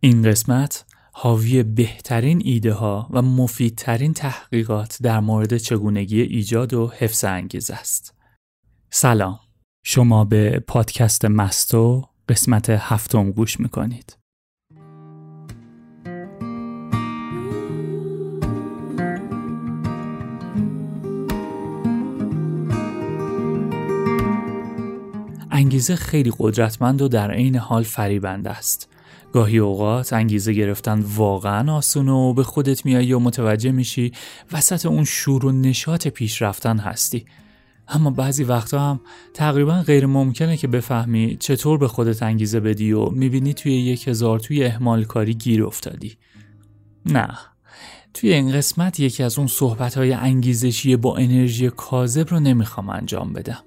این 0.00 0.22
قسمت 0.22 0.84
حاوی 1.12 1.62
بهترین 1.62 2.42
ایده 2.44 2.72
ها 2.72 3.08
و 3.10 3.22
مفیدترین 3.22 4.14
تحقیقات 4.14 4.98
در 5.02 5.20
مورد 5.20 5.56
چگونگی 5.56 6.20
ایجاد 6.20 6.74
و 6.74 6.92
حفظ 6.98 7.24
انگیزه 7.24 7.74
است. 7.74 8.14
سلام. 8.90 9.40
شما 9.84 10.24
به 10.24 10.64
پادکست 10.66 11.24
مستو 11.24 12.08
قسمت 12.28 12.70
هفتم 12.70 13.30
گوش 13.30 13.60
می‌کنید. 13.60 14.16
انگیزه 25.50 25.96
خیلی 25.96 26.32
قدرتمند 26.38 27.02
و 27.02 27.08
در 27.08 27.30
عین 27.30 27.56
حال 27.56 27.82
فریبنده 27.82 28.50
است. 28.50 28.88
گاهی 29.32 29.58
اوقات 29.58 30.12
انگیزه 30.12 30.52
گرفتن 30.52 31.00
واقعا 31.00 31.72
آسونه 31.72 32.12
و 32.12 32.34
به 32.34 32.44
خودت 32.44 32.86
میایی 32.86 33.12
و 33.12 33.18
متوجه 33.18 33.72
میشی 33.72 34.12
وسط 34.52 34.86
اون 34.86 35.04
شور 35.04 35.46
و 35.46 35.52
نشاط 35.52 36.08
پیش 36.08 36.42
رفتن 36.42 36.78
هستی. 36.78 37.26
اما 37.88 38.10
بعضی 38.10 38.44
وقتا 38.44 38.90
هم 38.90 39.00
تقریبا 39.34 39.82
غیر 39.82 40.06
ممکنه 40.06 40.56
که 40.56 40.68
بفهمی 40.68 41.36
چطور 41.40 41.78
به 41.78 41.88
خودت 41.88 42.22
انگیزه 42.22 42.60
بدی 42.60 42.92
و 42.92 43.10
می‌بینی 43.10 43.54
توی 43.54 43.72
یک 43.72 44.08
هزار 44.08 44.40
توی 44.40 44.64
احمال 44.64 45.04
کاری 45.04 45.34
گیر 45.34 45.64
افتادی. 45.64 46.18
نه 47.06 47.28
توی 48.14 48.32
این 48.32 48.52
قسمت 48.52 49.00
یکی 49.00 49.22
از 49.22 49.38
اون 49.38 49.46
صحبت 49.46 49.98
های 49.98 50.12
انگیزشی 50.12 50.96
با 50.96 51.16
انرژی 51.16 51.70
کاذب 51.70 52.28
رو 52.30 52.40
نمی‌خوام 52.40 52.88
انجام 52.88 53.32
بدم. 53.32 53.64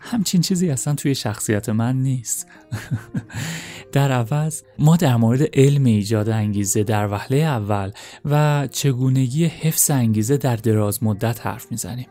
همچین 0.00 0.40
چیزی 0.40 0.70
اصلا 0.70 0.94
توی 0.94 1.14
شخصیت 1.14 1.68
من 1.68 1.96
نیست 1.96 2.46
در 3.92 4.12
عوض 4.12 4.62
ما 4.78 4.96
در 4.96 5.16
مورد 5.16 5.42
علم 5.54 5.84
ایجاد 5.84 6.28
انگیزه 6.28 6.82
در 6.82 7.12
وهله 7.12 7.36
اول 7.36 7.92
و 8.24 8.68
چگونگی 8.72 9.44
حفظ 9.44 9.90
انگیزه 9.90 10.36
در 10.36 10.56
دراز 10.56 11.02
مدت 11.02 11.46
حرف 11.46 11.70
می‌زنیم 11.70 12.06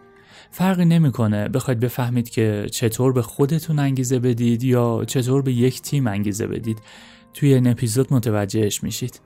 فرقی 0.52 0.86
نمی‌کنه 0.86 1.48
بخواید 1.50 1.80
بفهمید 1.80 2.30
که 2.30 2.67
چطور 2.72 3.14
به 3.14 3.22
خودتون 3.22 3.80
انگیزه 3.80 4.20
بدید 4.20 4.64
یا 4.64 5.04
چطور 5.08 5.42
به 5.42 5.54
یک 5.54 5.81
تیم 5.81 6.08
انگیزه 6.08 6.48
بدید 6.48 6.81
توی 7.34 7.54
این 7.54 7.67
اپیزود 7.67 8.14
متوجهش 8.14 8.84
میشید 8.84 9.22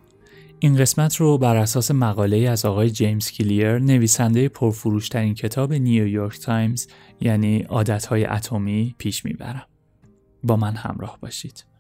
این 0.60 0.78
قسمت 0.78 1.16
رو 1.16 1.38
بر 1.38 1.56
اساس 1.56 1.92
مقاله‌ای 1.92 2.38
از 2.38 2.66
آقای 2.66 2.90
جیمز 2.90 3.32
کلیر 3.32 3.80
نویسنده 3.80 4.50
پرفروشترین 4.50 5.34
کتاب 5.34 5.74
نیویورک 5.74 6.40
تایمز 6.40 6.88
یعنی 7.22 7.62
عادتهای 7.62 8.26
اتمی 8.26 8.96
پیش 8.98 9.26
می‌برم. 9.26 9.66
با 10.44 10.56
من 10.56 10.76
همراه 10.76 11.18
باشید. 11.22 11.73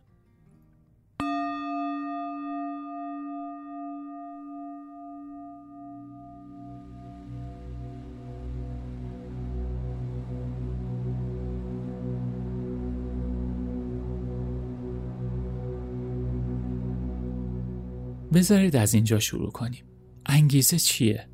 بذارید 18.34 18.76
از 18.76 18.94
اینجا 18.94 19.20
شروع 19.20 19.52
کنیم. 19.52 19.84
انگیزه 20.26 20.80
چیه؟ 20.80 21.28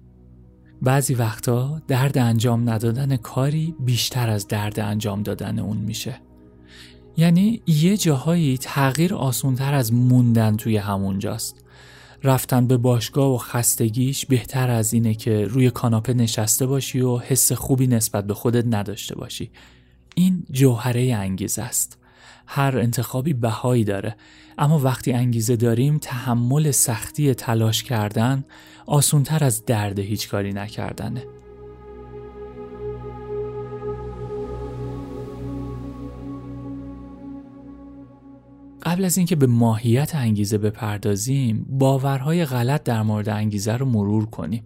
بعضی 0.81 1.13
وقتا 1.13 1.81
درد 1.87 2.17
انجام 2.17 2.69
ندادن 2.69 3.17
کاری 3.17 3.75
بیشتر 3.79 4.29
از 4.29 4.47
درد 4.47 4.79
انجام 4.79 5.23
دادن 5.23 5.59
اون 5.59 5.77
میشه. 5.77 6.21
یعنی 7.17 7.61
یه 7.67 7.97
جاهایی 7.97 8.57
تغییر 8.57 9.13
آسونتر 9.13 9.73
از 9.73 9.93
موندن 9.93 10.55
توی 10.55 10.77
همونجاست. 10.77 11.63
رفتن 12.23 12.67
به 12.67 12.77
باشگاه 12.77 13.33
و 13.33 13.37
خستگیش 13.37 14.25
بهتر 14.25 14.69
از 14.69 14.93
اینه 14.93 15.13
که 15.13 15.45
روی 15.45 15.71
کاناپه 15.71 16.13
نشسته 16.13 16.65
باشی 16.65 16.99
و 16.99 17.17
حس 17.17 17.51
خوبی 17.51 17.87
نسبت 17.87 18.27
به 18.27 18.33
خودت 18.33 18.65
نداشته 18.67 19.15
باشی. 19.15 19.51
این 20.15 20.45
جوهره 20.51 21.15
انگیزه 21.15 21.61
است. 21.61 21.98
هر 22.51 22.77
انتخابی 22.77 23.33
بهایی 23.33 23.83
داره. 23.83 24.15
اما 24.57 24.79
وقتی 24.79 25.13
انگیزه 25.13 25.55
داریم 25.55 25.97
تحمل 25.97 26.71
سختی 26.71 27.33
تلاش 27.33 27.83
کردن 27.83 28.43
آسونتر 28.85 29.43
از 29.43 29.65
درد 29.65 29.99
هیچ 29.99 30.29
کاری 30.29 30.53
نکردنه. 30.53 31.23
قبل 38.83 39.05
از 39.05 39.17
اینکه 39.17 39.35
به 39.35 39.47
ماهیت 39.47 40.15
انگیزه 40.15 40.57
بپردازیم 40.57 41.65
باورهای 41.69 42.45
غلط 42.45 42.83
در 42.83 43.01
مورد 43.01 43.29
انگیزه 43.29 43.77
رو 43.77 43.85
مرور 43.85 44.25
کنیم. 44.25 44.63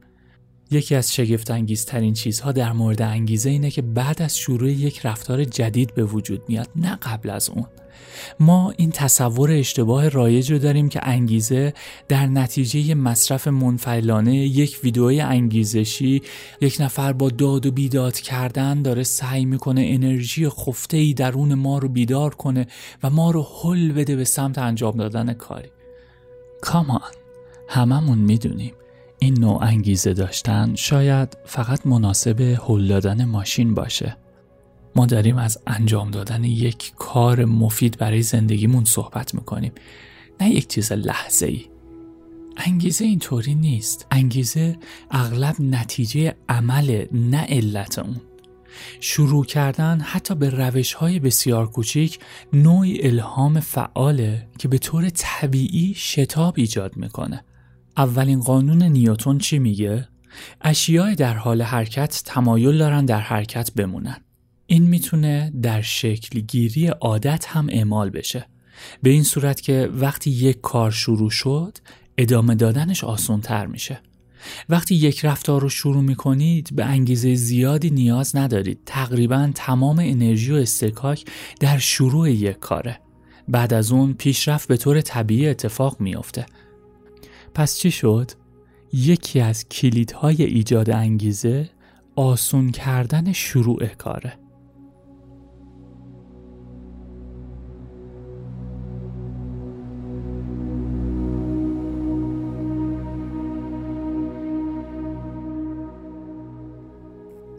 یکی 0.73 0.95
از 0.95 1.13
شگفتانگیزترین 1.13 2.13
چیزها 2.13 2.51
در 2.51 2.71
مورد 2.71 3.01
انگیزه 3.01 3.49
اینه 3.49 3.71
که 3.71 3.81
بعد 3.81 4.21
از 4.21 4.37
شروع 4.37 4.71
یک 4.71 5.05
رفتار 5.05 5.43
جدید 5.43 5.93
به 5.93 6.03
وجود 6.03 6.41
میاد 6.47 6.69
نه 6.75 6.95
قبل 6.95 7.29
از 7.29 7.49
اون. 7.49 7.65
ما 8.39 8.73
این 8.77 8.91
تصور 8.91 9.51
اشتباه 9.51 10.09
رایج 10.09 10.51
رو 10.51 10.57
داریم 10.57 10.89
که 10.89 10.99
انگیزه 11.03 11.73
در 12.07 12.25
نتیجه 12.25 12.95
مصرف 12.95 13.47
منفعلانه 13.47 14.35
یک 14.35 14.79
ویدئوی 14.83 15.21
انگیزشی 15.21 16.21
یک 16.61 16.77
نفر 16.79 17.13
با 17.13 17.29
داد 17.29 17.65
و 17.65 17.71
بیداد 17.71 18.15
کردن 18.15 18.81
داره 18.81 19.03
سعی 19.03 19.45
می‌کنه 19.45 19.85
انرژی 19.87 20.49
خفته 20.49 20.97
ای 20.97 21.13
درون 21.13 21.53
ما 21.53 21.77
رو 21.77 21.89
بیدار 21.89 22.35
کنه 22.35 22.67
و 23.03 23.09
ما 23.09 23.31
رو 23.31 23.47
حل 23.61 23.91
بده 23.91 24.15
به 24.15 24.23
سمت 24.23 24.57
انجام 24.57 24.97
دادن 24.97 25.33
کاری. 25.33 25.69
کامان 26.61 27.11
هممون 27.67 28.17
می‌دونیم. 28.17 28.73
این 29.23 29.39
نوع 29.39 29.63
انگیزه 29.63 30.13
داشتن 30.13 30.75
شاید 30.75 31.37
فقط 31.45 31.87
مناسب 31.87 32.41
هل 32.41 32.87
دادن 32.87 33.25
ماشین 33.25 33.73
باشه. 33.73 34.17
ما 34.95 35.05
داریم 35.05 35.37
از 35.37 35.59
انجام 35.67 36.11
دادن 36.11 36.43
یک 36.43 36.93
کار 36.95 37.45
مفید 37.45 37.97
برای 37.97 38.21
زندگیمون 38.21 38.85
صحبت 38.85 39.35
می‌کنیم. 39.35 39.71
نه 40.41 40.49
یک 40.49 40.67
چیز 40.67 40.91
لحظه 40.91 41.45
ای 41.45 41.65
انگیزه 42.57 43.05
اینطوری 43.05 43.55
نیست. 43.55 44.07
انگیزه 44.11 44.77
اغلب 45.11 45.55
نتیجه 45.59 46.35
عمل 46.49 47.05
نه 47.11 47.45
علت 47.49 47.99
اون. 47.99 48.21
شروع 48.99 49.45
کردن 49.45 49.99
حتی 49.99 50.35
به 50.35 50.49
روش 50.49 50.93
های 50.93 51.19
بسیار 51.19 51.71
کوچیک 51.71 52.19
نوعی 52.53 53.07
الهام 53.07 53.59
فعاله 53.59 54.47
که 54.57 54.67
به 54.67 54.77
طور 54.77 55.09
طبیعی 55.09 55.93
شتاب 55.97 56.53
ایجاد 56.57 56.97
می‌کنه. 56.97 57.43
اولین 57.97 58.39
قانون 58.39 58.83
نیوتون 58.83 59.37
چی 59.37 59.59
میگه؟ 59.59 60.07
اشیاء 60.61 61.13
در 61.13 61.33
حال 61.33 61.61
حرکت 61.61 62.21
تمایل 62.25 62.77
دارن 62.77 63.05
در 63.05 63.19
حرکت 63.19 63.71
بمونن. 63.73 64.17
این 64.65 64.83
می‌تونه 64.83 65.53
در 65.61 65.81
شکل 65.81 66.39
گیری 66.39 66.87
عادت 66.87 67.45
هم 67.47 67.67
اعمال 67.69 68.09
بشه. 68.09 68.45
به 69.03 69.09
این 69.09 69.23
صورت 69.23 69.61
که 69.61 69.89
وقتی 69.93 70.31
یک 70.31 70.61
کار 70.61 70.91
شروع 70.91 71.29
شد 71.29 71.77
ادامه 72.17 72.55
دادنش 72.55 73.03
آسان 73.03 73.41
تر 73.41 73.65
میشه. 73.65 73.99
وقتی 74.69 74.95
یک 74.95 75.25
رفتار 75.25 75.61
رو 75.61 75.69
شروع 75.69 76.01
می‌کنید 76.01 76.69
به 76.75 76.85
انگیزه 76.85 77.35
زیادی 77.35 77.89
نیاز 77.89 78.35
ندارید. 78.35 78.79
تقریبا 78.85 79.51
تمام 79.55 79.99
انرژی 79.99 80.51
و 80.51 80.55
استکاک 80.55 81.25
در 81.59 81.77
شروع 81.77 82.31
یک 82.31 82.59
کاره. 82.59 82.99
بعد 83.47 83.73
از 83.73 83.91
اون 83.91 84.13
پیشرفت 84.13 84.67
به 84.67 84.77
طور 84.77 85.01
طبیعی 85.01 85.47
اتفاق 85.47 86.01
میافته. 86.01 86.45
پس 87.53 87.77
چی 87.77 87.91
شد؟ 87.91 88.31
یکی 88.93 89.39
از 89.39 89.69
کلیدهای 89.69 90.43
ایجاد 90.43 90.89
انگیزه 90.89 91.69
آسون 92.15 92.71
کردن 92.71 93.31
شروع 93.31 93.85
کاره 93.85 94.33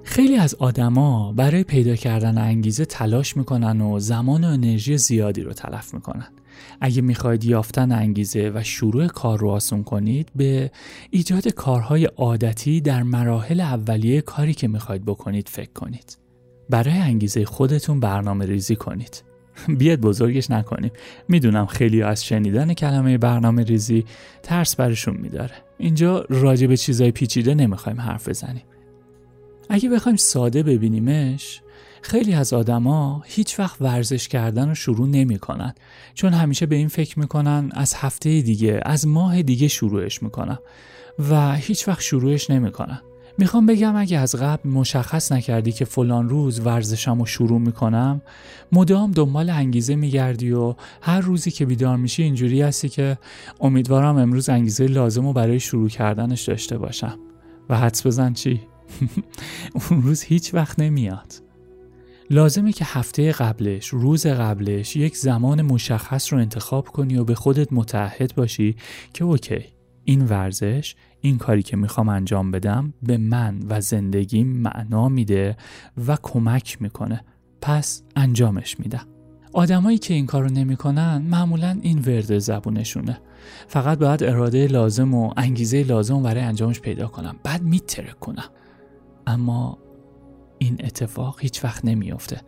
خیلی 0.05 0.37
از 0.37 0.55
آدما 0.55 1.33
برای 1.33 1.65
پیدا 1.65 1.97
کردن 1.97 2.39
انگیزه 2.39 2.85
تلاش 2.85 3.37
می‌کنن 3.37 3.81
و 3.81 3.99
زمان 3.99 4.45
و 4.45 4.49
انرژی 4.49 4.99
زیادی 4.99 5.43
رو 5.43 5.53
تلف 5.53 5.95
می‌کنن. 5.95 6.29
اگه 6.81 7.03
می‌خواید 7.03 7.45
یافتن 7.45 7.93
انگیزه 7.93 8.53
و 8.55 8.63
شروع 8.63 9.07
کار 9.07 9.39
رو 9.39 9.49
آسون 9.49 9.83
کنید 9.83 10.29
به 10.37 10.71
ایجاد 11.11 11.49
کارهای 11.49 12.05
عادتی 12.05 12.81
در 12.81 13.03
مراحل 13.03 13.61
اولیه 13.61 14.21
کاری 14.21 14.55
که 14.55 14.69
می‌خواید 14.69 15.05
بکنید 15.05 15.49
فکر 15.49 15.73
کنید. 15.73 16.19
برای 16.71 16.99
انگیزه 16.99 17.45
خودتون 17.45 18.01
برنامه 18.01 18.47
ریزی 18.47 18.77
کنید. 18.77 19.25
بیاد 19.79 20.01
بزرگش 20.01 20.51
نکنیم. 20.51 20.91
می‌دونم 21.29 21.67
خیلی 21.67 22.03
از 22.03 22.25
شنیدن 22.25 22.75
کلمه 22.75 23.19
برنامه 23.19 23.63
ریزی 23.63 24.05
ترس 24.43 24.77
برشون 24.77 25.17
میداره. 25.17 25.55
اینجا 25.79 26.27
راجع 26.29 26.67
به 26.67 26.77
چیزای 26.77 27.11
پیچیده 27.11 27.55
نمی‌خوایم 27.55 28.01
حرف 28.01 28.29
بزنیم. 28.29 28.65
اگه 29.69 29.89
بخوایم 29.89 30.17
ساده 30.17 30.63
ببینیمش 30.63 31.61
خیلی 32.05 32.35
از 32.35 32.53
آدما 32.53 33.23
هیچ 33.27 33.59
وقت 33.59 33.77
ورزش 33.81 34.29
کردن 34.29 34.69
رو 34.69 34.75
شروع 34.75 35.09
نمی‌کنن 35.09 35.75
چون 36.15 36.33
همیشه 36.33 36.67
به 36.67 36.77
این 36.77 36.89
فکر 36.89 37.19
می‌کنن 37.19 37.71
از 37.75 37.95
هفته 37.95 38.41
دیگه 38.41 38.81
از 38.83 39.07
ماه 39.07 39.43
دیگه 39.43 39.69
شروعش 39.69 40.23
می‌کنن 40.23 40.59
و 41.31 41.55
هیچ 41.55 41.89
وقت 41.89 42.01
شروعش 42.01 42.51
نمی‌کنن. 42.51 43.01
می‌خوام 43.39 43.67
بگم 43.67 43.97
اگه 43.97 44.19
از 44.19 44.35
قبل 44.35 44.69
مشخص 44.69 45.33
نکردی 45.33 45.73
که 45.73 45.85
فلان 45.85 46.29
روز 46.29 46.61
ورزشم 46.61 47.19
رو 47.19 47.27
شروع 47.27 47.61
می‌کنم 47.61 48.23
مدام 48.73 49.11
دنبال 49.11 49.51
انگیزه 49.51 49.95
میگردی 49.95 50.53
و 50.53 50.75
هر 51.01 51.21
روزی 51.21 51.51
که 51.51 51.67
بیدار 51.67 51.97
میشی 51.97 52.23
اینجوری 52.23 52.63
هستی 52.63 52.89
که 52.89 53.19
امیدوارم 53.61 54.17
امروز 54.17 54.49
انگیزه 54.49 54.87
لازم 54.87 55.27
رو 55.27 55.33
برای 55.33 55.61
شروع 55.61 55.89
کردنش 55.89 56.43
داشته 56.43 56.79
باشم. 56.79 57.19
و 57.69 57.79
حدس 57.79 58.07
بزن 58.07 58.33
چی؟ 58.33 58.61
اون 59.91 60.03
روز 60.03 60.23
هیچ 60.23 60.55
وقت 60.55 60.79
نمیاد. 60.79 61.45
لازمه 62.31 62.73
که 62.73 62.85
هفته 62.85 63.33
قبلش 63.33 63.89
روز 63.89 64.27
قبلش 64.27 64.97
یک 64.97 65.17
زمان 65.17 65.63
مشخص 65.63 66.33
رو 66.33 66.39
انتخاب 66.39 66.89
کنی 66.89 67.17
و 67.17 67.25
به 67.25 67.35
خودت 67.35 67.73
متعهد 67.73 68.35
باشی 68.35 68.77
که 69.15 69.25
اوکی 69.25 69.65
این 70.05 70.25
ورزش 70.25 70.95
این 71.21 71.39
کاری 71.39 71.63
که 71.63 71.77
می‌خوام 71.77 72.09
انجام 72.09 72.51
بدم 72.51 72.95
به 73.03 73.17
من 73.17 73.61
و 73.69 73.81
زندگیم 73.81 74.47
معنا 74.47 75.09
میده 75.09 75.57
و 76.07 76.17
کمک 76.23 76.83
می‌کنه. 76.83 77.25
پس 77.61 78.03
انجامش 78.17 78.81
میدم. 78.81 79.07
آدمایی 79.53 79.99
که 79.99 80.15
این 80.15 80.27
کارو 80.27 80.49
نمی‌کنن 80.51 81.23
معمولا 81.31 81.79
این 81.83 81.99
ورد 81.99 82.39
زبونشونه. 82.39 83.21
فقط 83.69 83.99
باید 83.99 84.23
اراده 84.23 84.67
لازم 84.67 85.15
و 85.15 85.33
انگیزه 85.37 85.83
لازم 85.83 86.23
برای 86.23 86.43
انجامش 86.43 86.81
پیدا 86.81 87.07
کنم. 87.09 87.37
بعد 87.43 87.63
میترک 87.63 88.21
کنم 88.21 88.49
اما 89.27 89.79
این 90.59 90.77
اتفاق 90.85 91.41
هیچ 91.41 91.65
وقت 91.65 91.85
نمیافته. 91.85 92.41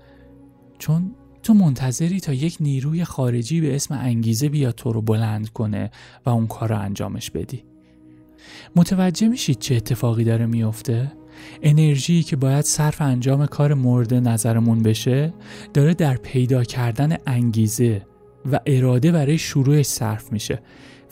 چون 0.79 1.14
تو 1.43 1.55
منتظری 1.55 2.20
تا 2.20 2.32
یک 2.32 2.56
نیروی 2.61 3.05
خارجی 3.05 3.61
به 3.61 3.75
اسم 3.75 3.94
انگیزه 3.94 4.49
بیا 4.49 4.73
تو 4.73 4.93
رو 4.93 5.03
بلند 5.03 5.49
کنه 5.49 5.91
و 6.26 6.31
اون 6.31 6.47
کار 6.47 6.69
رو 6.69 6.79
انجامش 6.79 7.31
بدی. 7.31 7.64
متوجه 8.76 9.29
میشید 9.29 9.58
چه 9.58 9.75
اتفاقی 9.75 10.25
داره 10.25 10.47
میافته؟ 10.47 11.12
انرژی 11.62 12.23
که 12.23 12.37
باید 12.37 12.64
صرف 12.64 13.03
انجام 13.03 13.47
کار 13.47 13.75
مورد 13.75 14.14
نظرمون 14.14 14.82
بشه 14.82 15.35
داره 15.75 15.94
در 15.94 16.17
پیدا 16.17 16.64
کردن 16.64 17.17
انگیزه 17.26 18.06
و 18.52 18.61
اراده 18.67 19.12
برای 19.12 19.38
شروعش 19.38 19.87
صرف 19.87 20.32
میشه 20.32 20.62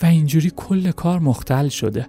و 0.02 0.06
اینجوری 0.06 0.52
کل 0.56 0.90
کار 0.90 1.18
مختل 1.18 1.68
شده. 1.68 2.06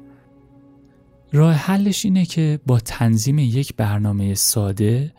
راه 1.31 1.54
حلش 1.54 2.06
اینه 2.06 2.25
که 2.25 2.60
با 2.66 2.80
تنظیم 2.80 3.39
یک 3.39 3.75
برنامه 3.75 4.33
ساده 4.33 5.13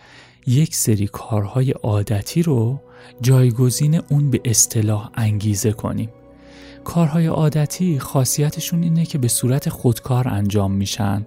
یک 0.46 0.74
سری 0.74 1.06
کارهای 1.06 1.70
عادتی 1.70 2.42
رو 2.42 2.80
جایگزین 3.20 4.00
اون 4.10 4.30
به 4.30 4.40
اصطلاح 4.44 5.10
انگیزه 5.14 5.72
کنیم. 5.72 6.08
کارهای 6.84 7.26
عادتی 7.26 7.98
خاصیتشون 7.98 8.82
اینه 8.82 9.06
که 9.06 9.18
به 9.18 9.28
صورت 9.28 9.68
خودکار 9.68 10.28
انجام 10.28 10.72
میشن 10.72 11.24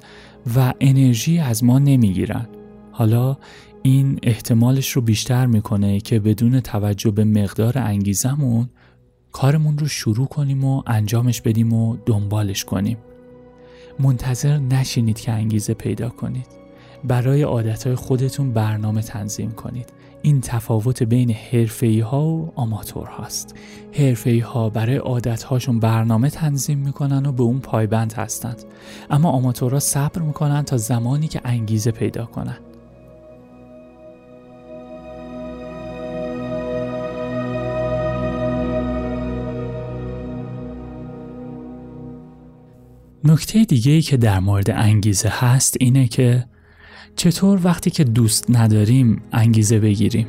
و 0.55 0.73
انرژی 0.79 1.39
از 1.39 1.63
ما 1.63 1.79
نمی‌گیرن. 1.79 2.47
حالا 2.91 3.37
این 3.83 4.19
احتمالش 4.23 4.91
رو 4.91 5.01
بیشتر 5.01 5.45
می‌کنه 5.45 5.99
که 5.99 6.19
بدون 6.19 6.59
توجه 6.59 7.11
به 7.11 7.23
مقدار 7.23 7.77
انگیزمون 7.77 8.69
کارمون 9.31 9.77
رو 9.77 9.87
شروع 9.87 10.27
کنیم 10.27 10.63
و 10.63 10.83
انجامش 10.87 11.41
بدیم 11.41 11.73
و 11.73 11.97
دنبالش 12.05 12.65
کنیم. 12.65 12.97
منتظر 13.99 14.57
نشینید 14.57 15.19
که 15.19 15.31
انگیزه 15.31 15.73
پیدا 15.73 16.09
کنید. 16.09 16.47
برای 17.03 17.41
عادتهای 17.41 17.95
خودتون 17.95 18.53
برنامه 18.53 19.01
تنظیم 19.01 19.51
کنید. 19.51 19.93
این 20.21 20.41
تفاوت 20.41 21.03
بین 21.03 21.31
حرفه‌ای 21.31 21.99
ها 21.99 22.27
و 22.27 22.51
آماتور 22.55 23.07
هاست. 23.07 23.55
حرفه‌ای 23.93 24.39
ها 24.39 24.69
برای 24.69 24.95
عادت 24.95 25.45
برنامه 25.79 26.29
تنظیم 26.29 26.77
می‌کنن 26.77 27.25
و 27.25 27.31
به 27.31 27.43
اون 27.43 27.59
پایبند 27.59 28.13
هستند. 28.13 28.63
اما 29.09 29.29
آماتورها 29.29 29.79
صبر 29.79 30.21
می‌کنن 30.21 30.63
تا 30.63 30.77
زمانی 30.77 31.27
که 31.27 31.41
انگیزه 31.43 31.91
پیدا 31.91 32.25
کنن. 32.25 32.57
نکته 43.23 43.63
دیگه 43.63 43.91
ای 43.91 44.01
که 44.01 44.17
در 44.17 44.39
مورد 44.39 44.69
انگیزه 44.69 45.29
هست 45.29 45.77
اینه 45.79 46.07
که 46.07 46.45
چطور 47.15 47.59
وقتی 47.63 47.89
که 47.89 48.03
دوست 48.03 48.45
نداریم 48.49 49.21
انگیزه 49.31 49.79
بگیریم. 49.79 50.27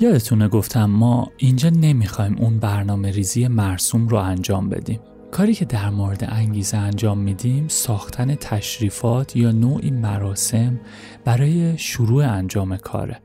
یادتونه 0.00 0.48
گفتم 0.48 0.84
ما 0.84 1.30
اینجا 1.36 1.68
نمی‌خوایم 1.70 2.36
اون 2.38 2.58
برنامه 2.58 3.10
ریزی 3.10 3.48
مرسوم 3.48 4.08
رو 4.08 4.16
انجام 4.16 4.68
بدیم. 4.68 5.00
کاری 5.30 5.54
که 5.54 5.64
در 5.64 5.90
مورد 5.90 6.24
انگیزه 6.28 6.76
انجام 6.76 7.18
میدیم 7.18 7.68
ساختن 7.68 8.34
تشریفات 8.34 9.36
یا 9.36 9.52
نوعی 9.52 9.90
مراسم 9.90 10.80
برای 11.24 11.78
شروع 11.78 12.28
انجام 12.28 12.76
کاره. 12.76 13.20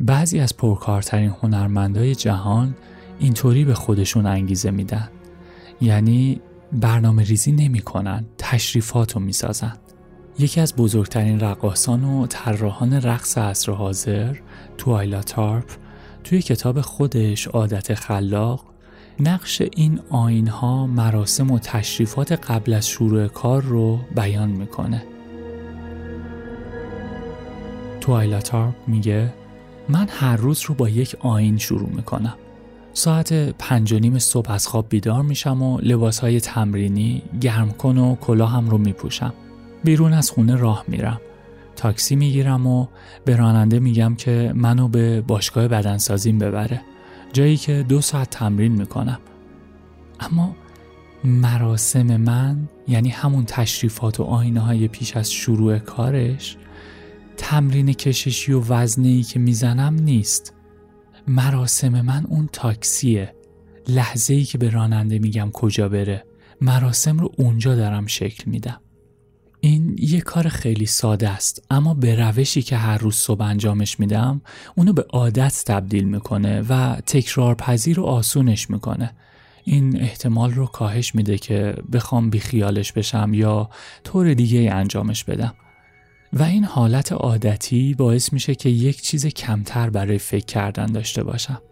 بعضی 0.00 0.40
از 0.40 0.56
پرکارترین 0.56 1.34
هنرمندای 1.42 2.14
جهان 2.14 2.76
اینطوری 3.18 3.64
به 3.64 3.74
خودشون 3.74 4.26
انگیزه 4.26 4.70
میدن. 4.70 5.08
یعنی 5.80 6.40
برنامه 6.72 7.22
ریزی 7.22 7.52
نمی‌کنن 7.52 8.24
تشریفات 8.38 9.12
رو 9.12 9.20
می‌سازن 9.20 9.72
یکی 10.38 10.60
از 10.60 10.76
بزرگترین 10.76 11.40
رقاسان 11.40 12.04
و 12.04 12.26
طراحان 12.26 12.92
رقص 12.92 13.38
عصر 13.38 13.72
حاضر 13.72 14.36
توایلا 14.78 15.22
تارپ 15.22 15.70
توی 16.24 16.42
کتاب 16.42 16.80
خودش 16.80 17.46
عادت 17.46 17.94
خلاق 17.94 18.64
نقش 19.20 19.62
این 19.76 20.00
آینها 20.10 20.86
مراسم 20.86 21.50
و 21.50 21.58
تشریفات 21.58 22.32
قبل 22.32 22.72
از 22.72 22.88
شروع 22.88 23.28
کار 23.28 23.62
رو 23.62 23.98
بیان 24.16 24.50
می‌کنه. 24.50 25.02
توایلا 28.00 28.40
تارپ 28.40 28.74
میگه 28.86 29.34
من 29.88 30.08
هر 30.08 30.36
روز 30.36 30.62
رو 30.62 30.74
با 30.74 30.88
یک 30.88 31.16
آین 31.20 31.58
شروع 31.58 31.88
می‌کنم. 31.88 32.34
ساعت 32.94 33.32
پنج 33.32 33.92
و 33.92 33.98
نیم 33.98 34.18
صبح 34.18 34.50
از 34.50 34.66
خواب 34.66 34.86
بیدار 34.88 35.22
میشم 35.22 35.62
و 35.62 35.78
لباس 35.78 36.18
های 36.18 36.40
تمرینی 36.40 37.22
گرم 37.40 37.70
کن 37.70 37.98
و 37.98 38.14
کلاهم 38.14 38.70
رو 38.70 38.78
میپوشم. 38.78 39.32
بیرون 39.84 40.12
از 40.12 40.30
خونه 40.30 40.56
راه 40.56 40.84
میرم. 40.88 41.20
تاکسی 41.76 42.16
می‌گیرم 42.16 42.66
و 42.66 42.86
به 43.24 43.36
راننده 43.36 43.78
میگم 43.78 44.14
که 44.14 44.52
منو 44.56 44.88
به 44.88 45.20
باشگاه 45.20 45.68
بدنسازیم 45.68 46.38
ببره. 46.38 46.80
جایی 47.32 47.56
که 47.56 47.84
دو 47.88 48.00
ساعت 48.00 48.30
تمرین 48.30 48.72
می‌کنم. 48.72 49.18
اما 50.20 50.56
مراسم 51.24 52.16
من 52.16 52.68
یعنی 52.88 53.08
همون 53.08 53.44
تشریفات 53.44 54.20
و 54.20 54.22
آینه 54.22 54.60
های 54.60 54.88
پیش 54.88 55.16
از 55.16 55.32
شروع 55.32 55.78
کارش 55.78 56.56
تمرین 57.36 57.92
کششی 57.92 58.52
و 58.52 58.60
وزنه 58.60 59.08
ای 59.08 59.22
که 59.22 59.38
می‌زنم 59.38 59.94
نیست. 59.94 60.54
مراسم 61.28 62.00
من 62.00 62.24
اون 62.28 62.48
تاکسیه. 62.52 63.34
لحظه 63.88 64.34
ای 64.34 64.44
که 64.44 64.58
به 64.58 64.70
راننده 64.70 65.18
میگم 65.18 65.50
کجا 65.52 65.88
بره 65.88 66.24
مراسم 66.60 67.18
رو 67.18 67.32
اونجا 67.38 67.74
دارم 67.74 68.06
شکل 68.06 68.50
میدم. 68.50 68.80
این 69.60 69.96
یه 69.98 70.20
کار 70.20 70.48
خیلی 70.48 70.86
ساده 70.86 71.28
است 71.28 71.66
اما 71.70 71.94
به 71.94 72.14
روشی 72.14 72.62
که 72.62 72.76
هر 72.76 72.98
روز 72.98 73.14
صبح 73.14 73.42
انجامش 73.42 74.00
میدم 74.00 74.40
اونو 74.76 74.92
به 74.92 75.02
عادت 75.02 75.62
تبدیل 75.66 76.04
می‌کنه 76.04 76.62
و 76.68 77.00
تکرار 77.06 77.54
پذیر 77.54 78.00
و 78.00 78.04
آسونش 78.04 78.70
می‌کنه. 78.70 79.10
این 79.64 80.00
احتمال 80.00 80.52
رو 80.52 80.66
کاهش 80.66 81.14
میده 81.14 81.38
که 81.38 81.74
بخوام 81.92 82.30
بیخیالش 82.30 82.92
بشم 82.92 83.30
یا 83.34 83.70
طور 84.04 84.34
دیگه 84.34 84.72
انجامش 84.72 85.24
بدم. 85.24 85.54
و 86.32 86.42
این 86.42 86.64
حالت 86.64 87.12
عادتی 87.12 87.94
باعث 87.94 88.32
میشه 88.32 88.54
که 88.54 88.68
یک 88.68 89.02
چیز 89.02 89.26
کمتر 89.26 89.90
برای 89.90 90.18
فکر 90.18 90.44
کردن 90.44 90.86
داشته 90.86 91.24
باشم. 91.24 91.62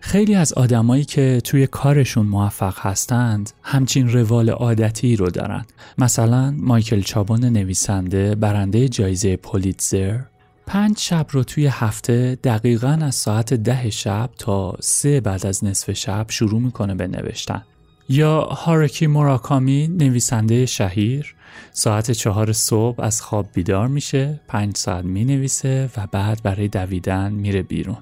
خیلی 0.00 0.34
از 0.34 0.52
آدمایی 0.52 1.04
که 1.04 1.40
توی 1.44 1.66
کارشون 1.66 2.26
موفق 2.26 2.78
هستند 2.78 3.50
همچین 3.62 4.08
روال 4.08 4.50
عادتی 4.50 5.16
رو 5.16 5.30
دارن. 5.30 5.64
مثلا 5.98 6.54
مایکل 6.58 7.00
چابون 7.00 7.44
نویسنده 7.44 8.34
برنده 8.34 8.88
جایزه 8.88 9.36
پولیتزر 9.36 10.18
پنج 10.70 10.98
شب 10.98 11.26
رو 11.30 11.44
توی 11.44 11.66
هفته 11.66 12.38
دقیقا 12.44 12.98
از 13.02 13.14
ساعت 13.14 13.54
ده 13.54 13.90
شب 13.90 14.30
تا 14.38 14.76
سه 14.80 15.20
بعد 15.20 15.46
از 15.46 15.64
نصف 15.64 15.92
شب 15.92 16.26
شروع 16.28 16.60
می‌کنه 16.60 16.94
به 16.94 17.06
نوشتن. 17.06 17.62
یا 18.08 18.40
هارکی 18.40 19.06
موراکامی 19.06 19.88
نویسنده 19.88 20.66
شهیر 20.66 21.34
ساعت 21.72 22.10
چهار 22.10 22.52
صبح 22.52 23.02
از 23.04 23.22
خواب 23.22 23.46
بیدار 23.54 23.88
میشه 23.88 24.40
پنج 24.48 24.76
ساعت 24.76 25.04
می 25.04 25.24
نویسه 25.24 25.90
و 25.96 26.06
بعد 26.12 26.42
برای 26.42 26.68
دویدن 26.68 27.32
میره 27.32 27.62
بیرون. 27.62 27.98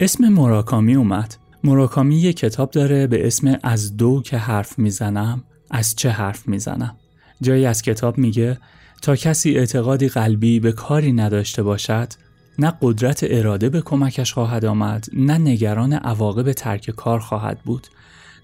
اسم 0.00 0.28
موراکامی 0.28 0.94
اومد. 0.94 1.36
موراکامی 1.64 2.16
یه 2.16 2.32
کتاب 2.32 2.70
داره 2.70 3.06
به 3.06 3.26
اسم 3.26 3.58
از 3.62 3.96
دو 3.96 4.22
که 4.22 4.38
حرف 4.38 4.78
می‌زنم 4.78 5.44
از 5.70 5.96
چه 5.96 6.10
حرف 6.10 6.48
می‌زنم 6.48 6.96
جایی 7.40 7.66
از 7.66 7.82
کتاب 7.82 8.18
میگه 8.18 8.58
تا 9.02 9.16
کسی 9.16 9.58
اعتقادی 9.58 10.08
قلبی 10.08 10.60
به 10.60 10.72
کاری 10.72 11.12
نداشته 11.12 11.62
باشد 11.62 12.08
نه 12.58 12.72
قدرت 12.82 13.20
اراده 13.22 13.68
به 13.68 13.80
کمکش 13.80 14.32
خواهد 14.32 14.64
آمد 14.64 15.06
نه 15.12 15.38
نگران 15.38 15.92
عواقب 15.92 16.52
ترک 16.52 16.90
کار 16.90 17.20
خواهد 17.20 17.60
بود. 17.64 17.86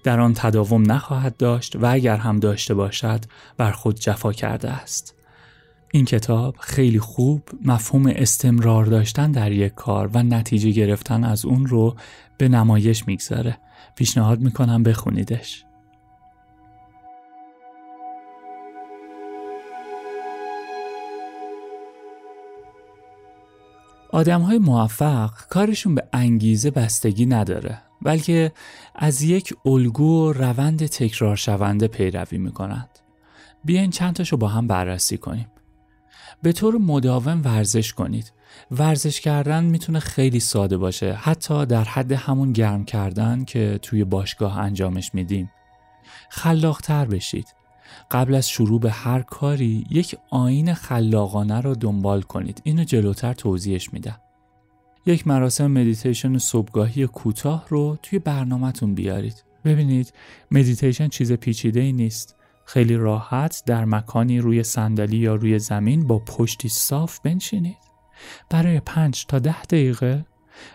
در 0.03 0.19
آن 0.19 0.33
تداوم 0.33 0.91
نخواهد 0.91 1.37
داشت 1.37 1.75
و 1.75 1.85
اگر 1.85 2.17
هم 2.17 2.39
داشته 2.39 2.73
باشد 2.73 3.19
بر 3.57 3.71
خود 3.71 3.99
جفا 3.99 4.33
کرده 4.33 4.69
است. 4.69 5.15
این 5.91 6.05
کتاب 6.05 6.55
خیلی 6.59 6.99
خوب 6.99 7.41
مفهوم 7.65 8.13
استمرار 8.15 8.85
داشتن 8.85 9.31
در 9.31 9.51
یک 9.51 9.73
کار 9.73 10.07
و 10.13 10.23
نتیجه 10.23 10.71
گرفتن 10.71 11.23
از 11.23 11.45
اون 11.45 11.65
رو 11.65 11.95
به 12.37 12.49
نمایش 12.49 13.07
می‌گذاره. 13.07 13.57
پیشنهاد 13.95 14.39
می‌کنم 14.39 14.83
بخونیدش. 14.83 15.66
آدم 24.17 24.41
های 24.41 24.57
موفق 24.57 25.31
کارشون 25.49 25.95
به 25.95 26.03
انگیزه 26.13 26.71
بستگی 26.71 27.25
نداره 27.25 27.81
بلکه 28.01 28.51
از 28.95 29.21
یک 29.21 29.53
الگو 29.65 30.27
و 30.27 30.33
روند 30.33 30.85
تکرار 30.85 31.35
شونده 31.35 31.87
پیروی 31.87 32.37
می‌کنند. 32.37 32.89
بیاین 33.63 33.89
چند 33.89 34.15
تاشو 34.15 34.37
با 34.37 34.47
هم 34.47 34.67
بررسی 34.67 35.17
کنیم. 35.17 35.47
به 36.41 36.51
طور 36.51 36.77
مداوم 36.77 37.41
ورزش 37.43 37.93
کنید. 37.93 38.33
ورزش 38.71 39.21
کردن 39.21 39.63
می‌تونه 39.63 39.99
خیلی 39.99 40.39
ساده 40.39 40.77
باشه 40.77 41.13
حتی 41.13 41.65
در 41.65 41.83
حد 41.83 42.11
همون 42.11 42.53
گرم 42.53 42.85
کردن 42.85 43.43
که 43.43 43.79
توی 43.81 44.03
باشگاه 44.03 44.57
انجامش 44.57 45.13
میدیم. 45.13 45.51
خلاقتر 46.29 47.05
بشید. 47.05 47.56
قبل 48.11 48.35
از 48.35 48.49
شروع 48.49 48.79
به 48.79 48.91
هر 48.91 49.21
کاری 49.21 49.85
یک 49.89 50.15
آین 50.29 50.73
خلاقانه 50.73 51.61
رو 51.61 51.75
دنبال 51.75 52.21
کنید. 52.21 52.61
اینو 52.63 52.83
جلوتر 52.83 53.33
توضیحش 53.33 53.93
میدم. 53.93 54.19
یک 55.05 55.27
مراسم 55.27 55.67
مدیتیشن 55.67 56.37
صبحگاهی 56.37 57.07
کوتاه 57.07 57.65
رو 57.69 57.97
توی 58.03 58.19
برنامهتون 58.19 58.95
بیارید. 58.95 59.43
ببینید 59.65 60.13
مدیتیشن 60.51 61.07
چیز 61.07 61.31
پیچیده 61.31 61.79
ای 61.79 61.93
نیست. 61.93 62.35
خیلی 62.65 62.95
راحت 62.95 63.63
در 63.65 63.85
مکانی 63.85 64.39
روی 64.39 64.63
صندلی 64.63 65.17
یا 65.17 65.35
روی 65.35 65.59
زمین 65.59 66.07
با 66.07 66.19
پشتی 66.19 66.69
صاف 66.69 67.19
بنشینید. 67.19 67.77
برای 68.49 68.79
پنج 68.79 69.25
تا 69.25 69.39
ده 69.39 69.63
دقیقه 69.63 70.25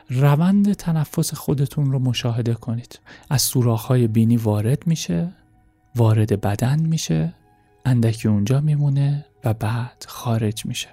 روند 0.09 0.73
تنفس 0.73 1.35
خودتون 1.35 1.92
رو 1.92 1.99
مشاهده 1.99 2.54
کنید. 2.54 3.00
از 3.31 3.42
سوراخ‌های 3.42 4.07
بینی 4.07 4.37
وارد 4.37 4.87
میشه، 4.87 5.33
وارد 5.96 6.40
بدن 6.40 6.80
میشه، 6.80 7.34
اندکی 7.84 8.28
اونجا 8.28 8.61
میمونه 8.61 9.26
و 9.44 9.54
بعد 9.54 10.04
خارج 10.08 10.66
میشه. 10.66 10.88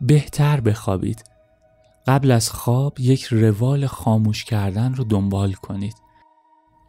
بهتر 0.00 0.60
بخوابید 0.60 1.24
قبل 2.06 2.30
از 2.30 2.50
خواب 2.50 3.00
یک 3.00 3.24
روال 3.24 3.86
خاموش 3.86 4.44
کردن 4.44 4.94
رو 4.94 5.04
دنبال 5.04 5.52
کنید. 5.52 5.94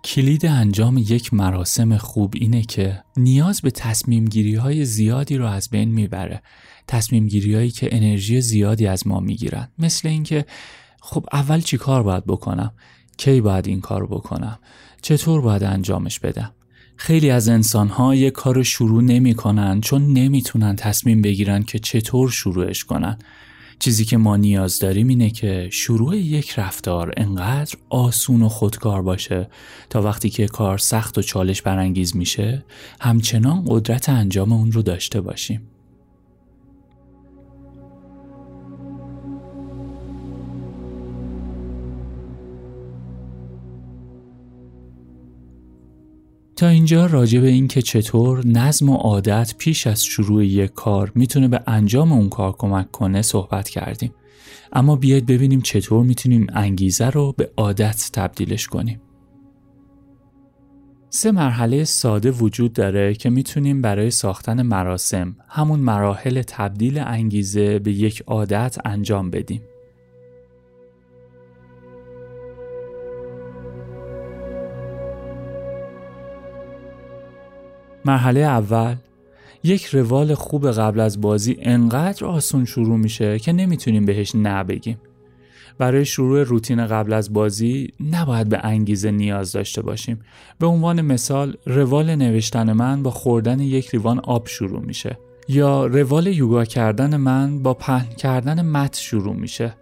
کلید 0.04 0.46
انجام 0.46 0.98
یک 0.98 1.34
مراسم 1.34 1.98
خوب 1.98 2.34
اینه 2.36 2.62
که 2.62 3.04
نیاز 3.18 3.62
به 3.62 3.72
تصمیم 3.72 4.26
گیری 4.26 4.56
های 4.56 4.86
زیادی 4.86 5.38
رو 5.38 5.46
از 5.46 5.70
بین 5.70 5.90
می‌بره. 5.90 6.42
تصمیم 6.88 7.28
گیری 7.28 7.56
هایی 7.56 7.72
که 7.72 7.96
انرژی 7.96 8.42
زیادی 8.42 8.88
از 8.88 9.08
ما 9.08 9.20
می‌گیرن. 9.20 9.68
مثل 9.80 10.08
اینکه 10.08 10.46
خب 11.02 11.26
اول 11.34 11.60
چی 11.60 11.78
کار 11.78 12.04
باید 12.04 12.26
بکنم؟ 12.26 12.74
کی 13.18 13.42
باید 13.42 13.68
این 13.68 13.82
کار 13.82 14.08
بکنم؟ 14.08 14.60
چطور 15.02 15.42
باید 15.42 15.64
انجامش 15.64 16.20
بدم؟ 16.20 16.52
خیلی 17.04 17.30
از 17.30 17.50
انسان 17.50 17.88
ها 17.88 18.16
یک 18.16 18.34
کار 18.34 18.56
رو 18.56 18.64
شروع 18.64 19.04
نمی 19.04 19.34
کنن 19.34 19.82
چون 19.82 20.14
نمی‌تونن 20.14 20.76
تصمیم 20.76 21.22
بگیرن 21.22 21.64
که 21.64 21.80
چطور 21.80 22.30
شروعش 22.30 22.84
کنن. 22.84 23.18
چیزی 23.80 24.06
که 24.06 24.18
ما 24.18 24.38
نیاز 24.38 24.80
داریم 24.80 25.08
اینه 25.08 25.30
که 25.30 25.70
شروع 25.72 26.18
یک 26.18 26.60
رفتار 26.60 27.14
انقدر 27.18 27.76
آسون 27.90 28.42
و 28.42 28.50
خودکار 28.50 29.02
باشه 29.02 29.50
تا 29.90 30.02
وقتی 30.02 30.30
که 30.30 30.48
کار 30.48 30.78
سخت 30.78 31.18
و 31.18 31.22
چالش 31.22 31.62
برانگیز 31.62 32.16
میشه 32.16 32.66
همچنان 33.00 33.64
قدرت 33.68 34.10
انجام 34.10 34.54
اون 34.54 34.72
رو 34.72 34.82
داشته 34.82 35.22
باشیم. 35.22 35.71
تا 46.62 46.68
اینجا 46.68 47.06
راجع 47.06 47.40
به 47.40 47.48
این 47.48 47.68
که 47.68 47.82
چطور 47.82 48.48
نظم 48.48 48.90
و 48.90 48.96
عادت 48.96 49.56
پیش 49.58 49.88
از 49.88 50.06
شروع 50.06 50.46
یک 50.46 50.74
کار 50.74 51.12
می‌تونه 51.16 51.48
به 51.48 51.64
انجام 51.68 52.12
اون 52.12 52.30
کار 52.30 52.56
کمک 52.58 52.92
کنه 52.92 53.22
صحبت 53.22 53.70
کردیم. 53.70 54.14
اما 54.74 54.96
بیاید 54.96 55.26
ببینیم 55.26 55.62
چطور 55.62 56.04
می‌تونیم 56.04 56.48
انگیزه 56.54 57.10
رو 57.10 57.34
به 57.38 57.52
عادت 57.58 58.10
تبدیلش 58.14 58.68
کنیم. 58.68 59.02
سه 61.10 61.32
مرحله 61.32 61.84
ساده 61.84 62.32
وجود 62.32 62.74
داره 62.74 63.14
که 63.14 63.30
می‌تونیم 63.30 63.82
برای 63.82 64.12
ساختن 64.12 64.62
مراسم 64.62 65.36
همون 65.48 65.80
مراحل 65.80 66.42
تبدیل 66.42 67.00
انگیزه 67.00 67.80
به 67.80 67.92
یک 67.92 68.24
عادت 68.28 68.78
انجام 68.86 69.30
بدیم. 69.30 69.62
مرحله 78.06 78.40
اول 78.40 78.96
یک 79.64 79.86
روال 79.86 80.34
خوب 80.34 80.72
قبل 80.72 81.00
از 81.00 81.22
بازی 81.22 81.58
انقدر 81.62 82.26
آسون 82.26 82.66
شروع 82.66 82.98
میشه 82.98 83.40
که 83.40 83.54
نمی‌تونیم 83.54 84.06
بهش 84.06 84.36
نه 84.36 84.64
بگیم. 84.64 84.98
برای 85.78 86.06
شروع 86.06 86.44
روتین 86.44 86.88
قبل 86.88 87.14
از 87.14 87.34
بازی 87.34 87.94
نباید 88.12 88.50
به 88.50 88.60
انگیزه 88.64 89.12
نیاز 89.12 89.52
داشته 89.52 89.82
باشیم. 89.82 90.20
به 90.60 90.68
عنوان 90.68 91.02
مثال 91.02 91.58
روال 91.66 92.16
نوشتن 92.16 92.74
من 92.74 93.04
با 93.04 93.12
خوردن 93.12 93.60
یک 93.60 93.96
لیوان 93.96 94.20
آب 94.20 94.48
شروع 94.48 94.82
میشه. 94.82 95.18
یا 95.48 95.86
روال 95.86 96.28
یوگا 96.28 96.66
کردن 96.66 97.18
من 97.18 97.64
با 97.64 97.74
پهن 97.74 98.10
کردن 98.10 98.62
مت 98.66 98.96
شروع 98.96 99.36
میشه. 99.36 99.74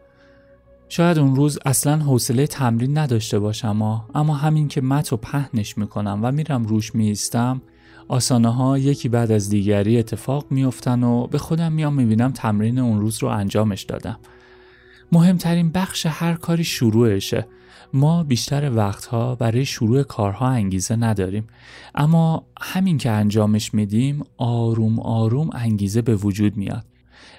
شاید 0.90 1.20
اون 1.20 1.36
روز 1.36 1.60
اصلا 1.66 1.98
حوصله 1.98 2.48
تمرین 2.48 2.98
نداشته 2.98 3.40
باشم 3.40 3.82
اما 4.16 4.36
همین 4.36 4.68
که 4.68 4.82
مت 4.82 5.08
رو 5.08 5.18
پهنش 5.18 5.78
می‌کنم 5.78 6.20
و 6.24 6.32
میرم 6.32 6.64
روش 6.64 6.96
میستم 6.96 7.62
آسانه 8.10 8.54
ها 8.54 8.78
یکی 8.78 9.10
بعد 9.10 9.32
از 9.32 9.50
دیگری 9.50 9.98
اتفاق 9.98 10.46
میافتن 10.50 11.04
و 11.04 11.28
به 11.28 11.38
خودم 11.38 11.72
میام 11.72 11.94
می‌بینم 11.94 12.32
تمرین 12.32 12.80
اون 12.80 13.00
روز 13.00 13.24
رو 13.24 13.30
انجامش 13.30 13.84
دادم. 13.84 14.20
مهمترین 15.12 15.72
بخش 15.72 16.06
هر 16.06 16.34
کاری 16.34 16.64
شروعشه. 16.64 17.48
ما 17.94 18.24
بیشتر 18.24 18.72
وقتها 18.76 19.36
برای 19.36 19.66
شروع 19.66 20.04
کارها 20.04 20.48
انگیزه 20.48 20.96
نداریم 20.96 21.48
اما 21.96 22.44
همین 22.62 22.98
که 22.98 23.10
انجامش 23.10 23.74
میدیم 23.74 24.24
آروم 24.38 25.00
آروم 25.00 25.50
انگیزه 25.54 26.02
به 26.02 26.16
وجود 26.16 26.58
میاد 26.58 26.86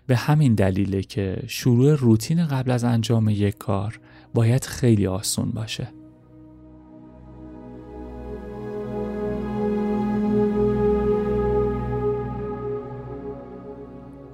به 0.07 0.17
همین 0.17 0.55
دلیله 0.55 1.03
که 1.03 1.43
شروع 1.47 1.95
روتین 1.95 2.47
قبل 2.47 2.71
از 2.71 2.85
انجام 2.85 3.29
یک 3.29 3.59
کار 3.59 4.01
باید 4.35 4.65
خیلی 4.65 5.07
آسون 5.07 5.51
باشه 5.51 5.89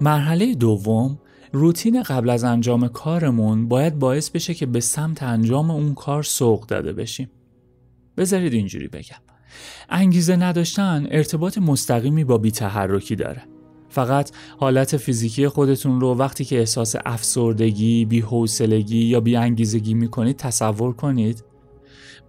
مرحله 0.01 0.55
دوم 0.55 1.19
روتین 1.53 2.03
قبل 2.03 2.31
از 2.31 2.45
انجام 2.45 2.89
کارمون 2.89 3.69
باید 3.69 3.99
باعث 3.99 4.31
بشه 4.31 4.55
که 4.55 4.67
به 4.67 4.81
سمت 4.81 5.23
انجام 5.23 5.71
اون 5.71 5.95
کار 5.95 6.23
سوق 6.23 6.67
داده 6.67 6.93
بشیم. 6.93 7.31
بذارید 8.17 8.53
اینجوری 8.53 8.89
بگم. 8.89 9.17
انگیزه 9.89 10.37
نداشتن 10.37 11.07
ارتباط 11.11 11.59
مستقیمی 11.59 12.25
با 12.25 12.39
بیتحرکی 12.39 13.17
داره. 13.17 13.43
فقط 13.89 14.31
حالت 14.59 14.97
فیزیکی 14.97 15.49
خودتون 15.49 16.01
رو 16.01 16.15
وقتی 16.15 16.45
که 16.45 16.59
احساس 16.59 16.97
افسردگی، 17.05 18.05
بی‌حوصلگی 18.05 19.05
یا 19.05 19.21
بیانگیزگی 19.21 19.95
می‌کنید 19.95 20.37
تصور 20.37 20.93
کنید. 20.93 21.45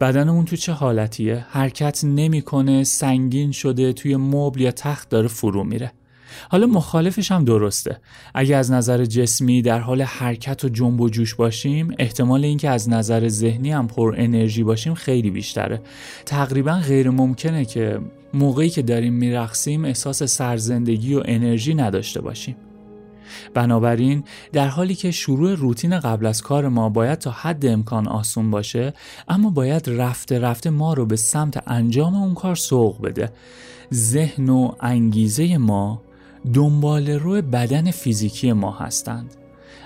بدنمون 0.02 0.46
تو 0.46 0.56
چه 0.56 0.72
حالتیه؟ 0.72 1.46
حرکت 1.50 2.04
نمی‌کنه، 2.04 2.84
سنگین 2.84 3.52
شده، 3.52 3.94
توی 3.94 4.16
مبل 4.16 4.62
یا 4.62 4.72
تخت 4.72 5.10
داره 5.10 5.28
فرو 5.28 5.64
میره. 5.64 5.92
حالا 6.50 6.68
مخالفش 6.68 7.32
هم 7.32 7.46
درسته. 7.46 7.98
اگه 8.34 8.56
از 8.56 8.72
نظر 8.72 9.06
جسمی 9.06 9.62
در 9.62 9.80
حال 9.80 10.02
حرکت 10.02 10.66
و 10.66 10.70
جنب 10.70 11.02
و 11.02 11.10
جوش 11.10 11.36
باشیم 11.36 11.96
احتمال 12.00 12.46
اینکه 12.46 12.70
از 12.70 12.90
نظر 12.90 13.28
ذهنی 13.28 13.72
هم 13.72 13.88
پر 13.88 14.16
انرژی 14.18 14.64
باشیم 14.64 14.94
خیلی 14.94 15.32
بیشتره. 15.32 15.82
تقریبا 16.26 16.74
غیر 16.74 17.10
ممکنه 17.10 17.66
که 17.66 18.00
موقعی 18.34 18.70
که 18.70 18.82
داریم 18.82 19.14
میرقصیم 19.14 19.86
احساس 19.86 20.24
سرزندگی 20.24 21.16
و 21.16 21.22
انرژی 21.26 21.74
نداشته 21.74 22.22
باشیم. 22.22 22.56
بنابراین 23.54 24.24
در 24.54 24.68
حالی 24.68 24.96
که 24.96 25.12
شروع 25.12 25.56
روتین 25.56 26.00
قبل 26.00 26.26
از 26.26 26.42
کار 26.42 26.68
ما 26.68 26.90
باید 26.90 27.20
تا 27.20 27.32
حد 27.32 27.66
امکان 27.66 28.08
آسون 28.08 28.52
باشه 28.52 28.94
اما 29.28 29.50
باید 29.50 29.90
رفته 29.90 30.40
رفته 30.40 30.70
ما 30.70 30.94
رو 30.94 31.06
به 31.06 31.16
سمت 31.16 31.64
انجام 31.68 32.16
اون 32.16 32.34
کار 32.34 32.56
سوق 32.56 33.02
بده. 33.02 33.32
ذهن 33.94 34.50
و 34.50 34.72
انگیزه 34.80 35.58
ما 35.58 36.02
دنبال 36.54 37.10
روی 37.10 37.42
بدن 37.42 37.92
فیزیکی 37.92 38.54
ما 38.54 38.72
هستند. 38.72 39.36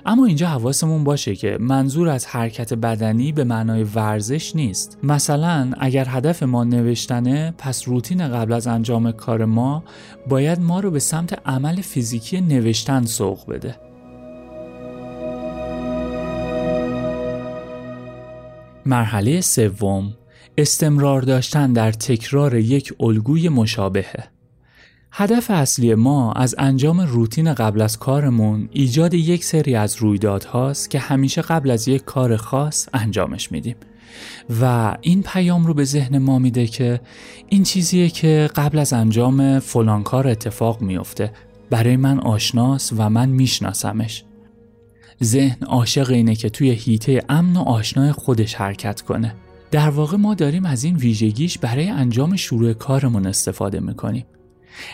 اما 0.06 0.26
اینجا 0.26 0.48
حواسمون 0.48 1.04
باشه 1.04 1.36
که 1.36 1.58
منظور 1.60 2.10
از 2.10 2.26
حرکت 2.26 2.74
بدنی 2.74 3.32
به 3.32 3.44
معنای 3.44 3.84
ورزش 3.84 4.56
نیست. 4.56 4.98
مثلا 5.04 5.72
اگر 5.80 6.06
هدف 6.10 6.44
ما 6.44 6.64
نوشتنه 6.64 7.54
پس 7.58 7.88
روتین 7.88 8.28
قبل 8.28 8.54
از 8.54 8.68
انجام 8.68 9.12
کار 9.12 9.46
ما 9.46 9.84
باید 10.30 10.60
ما 10.60 10.80
رو 10.80 10.92
به 10.92 11.00
سمت 11.00 11.48
عمل 11.48 11.82
فیزیکی 11.82 12.42
نوشتن 12.42 13.06
سوق 13.06 13.50
بده. 13.50 13.76
مرحله 18.86 19.42
سوم 19.42 20.14
استمرار 20.58 21.22
داشتن 21.22 21.74
در 21.74 21.92
تکرار 21.92 22.56
یک 22.56 22.94
الگوی 23.00 23.50
مشابهه. 23.50 24.41
هدف 25.14 25.52
اصلی 25.52 25.96
ما 25.96 26.32
از 26.32 26.56
انجام 26.58 27.02
روتین 27.02 27.54
قبل 27.54 27.82
از 27.82 28.00
کارمون 28.00 28.70
ایجاد 28.72 29.14
یک 29.14 29.44
سری 29.44 29.76
از 29.76 29.96
رویدادهاست 29.96 30.90
که 30.90 31.00
همیشه 31.00 31.42
قبل 31.42 31.72
از 31.72 31.88
یک 31.88 32.06
کار 32.06 32.38
خاص 32.38 32.88
انجامش 32.94 33.52
میدیم. 33.52 33.76
و 34.62 34.96
این 35.02 35.24
پیام 35.24 35.66
رو 35.66 35.74
به 35.74 35.84
ذهن 35.84 36.18
ما 36.18 36.40
میده 36.40 36.68
که 36.68 37.02
این 37.50 37.64
چیزیه 37.64 38.10
که 38.10 38.50
قبل 38.56 38.80
از 38.80 38.94
انجام 38.94 39.60
فلان 39.60 40.04
کار 40.04 40.28
اتفاق 40.28 40.82
میفته. 40.82 41.32
برای 41.70 41.98
من 41.98 42.20
آشناس 42.20 42.94
و 42.98 43.10
من 43.10 43.30
میشناسمش. 43.30 44.24
ذهن 45.24 45.64
عاشق 45.66 46.10
اینه 46.10 46.36
که 46.36 46.50
توی 46.50 46.72
هیته 46.72 47.24
امن 47.30 47.58
و 47.58 47.60
آشنای 47.60 48.12
خودش 48.12 48.56
حرکت 48.56 49.02
کنه. 49.02 49.36
در 49.72 49.90
واقع 49.90 50.18
ما 50.18 50.34
داریم 50.34 50.66
از 50.66 50.84
این 50.84 50.96
ویژگیش 50.96 51.58
برای 51.58 51.90
انجام 51.90 52.36
شروع 52.36 52.74
کارمون 52.74 53.28
استفاده 53.28 53.80
می‌کنیم. 53.80 54.26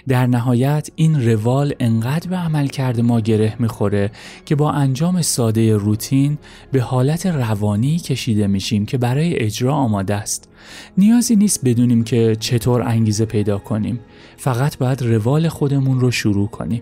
در 0.07 0.27
نهایت 0.27 0.89
این 0.95 1.25
روال 1.27 1.73
انقدر 1.79 2.29
به 2.29 2.35
عمل 2.35 2.67
کرده 2.67 3.01
ما 3.01 3.19
گره 3.19 3.55
می‌خوره 3.59 4.11
که 4.45 4.55
با 4.55 4.71
انجام 4.71 5.21
ساده 5.21 5.75
روتین 5.75 6.37
به 6.71 6.81
حالت 6.81 7.25
روانی 7.25 7.99
کشیده 7.99 8.47
میشیم 8.47 8.85
که 8.85 8.97
برای 8.97 9.39
اجرا 9.39 9.73
آماده 9.73 10.15
است. 10.15 10.49
نیازی 10.97 11.35
نیست 11.35 11.65
بدونیم 11.65 12.03
که 12.03 12.35
چطور 12.39 12.81
انگیزه 12.81 13.25
پیدا 13.25 13.57
کنیم. 13.57 13.99
فقط 14.37 14.77
باید 14.77 15.01
روال 15.01 15.47
خودمون 15.47 15.99
رو 15.99 16.11
شروع 16.11 16.47
کنیم. 16.47 16.81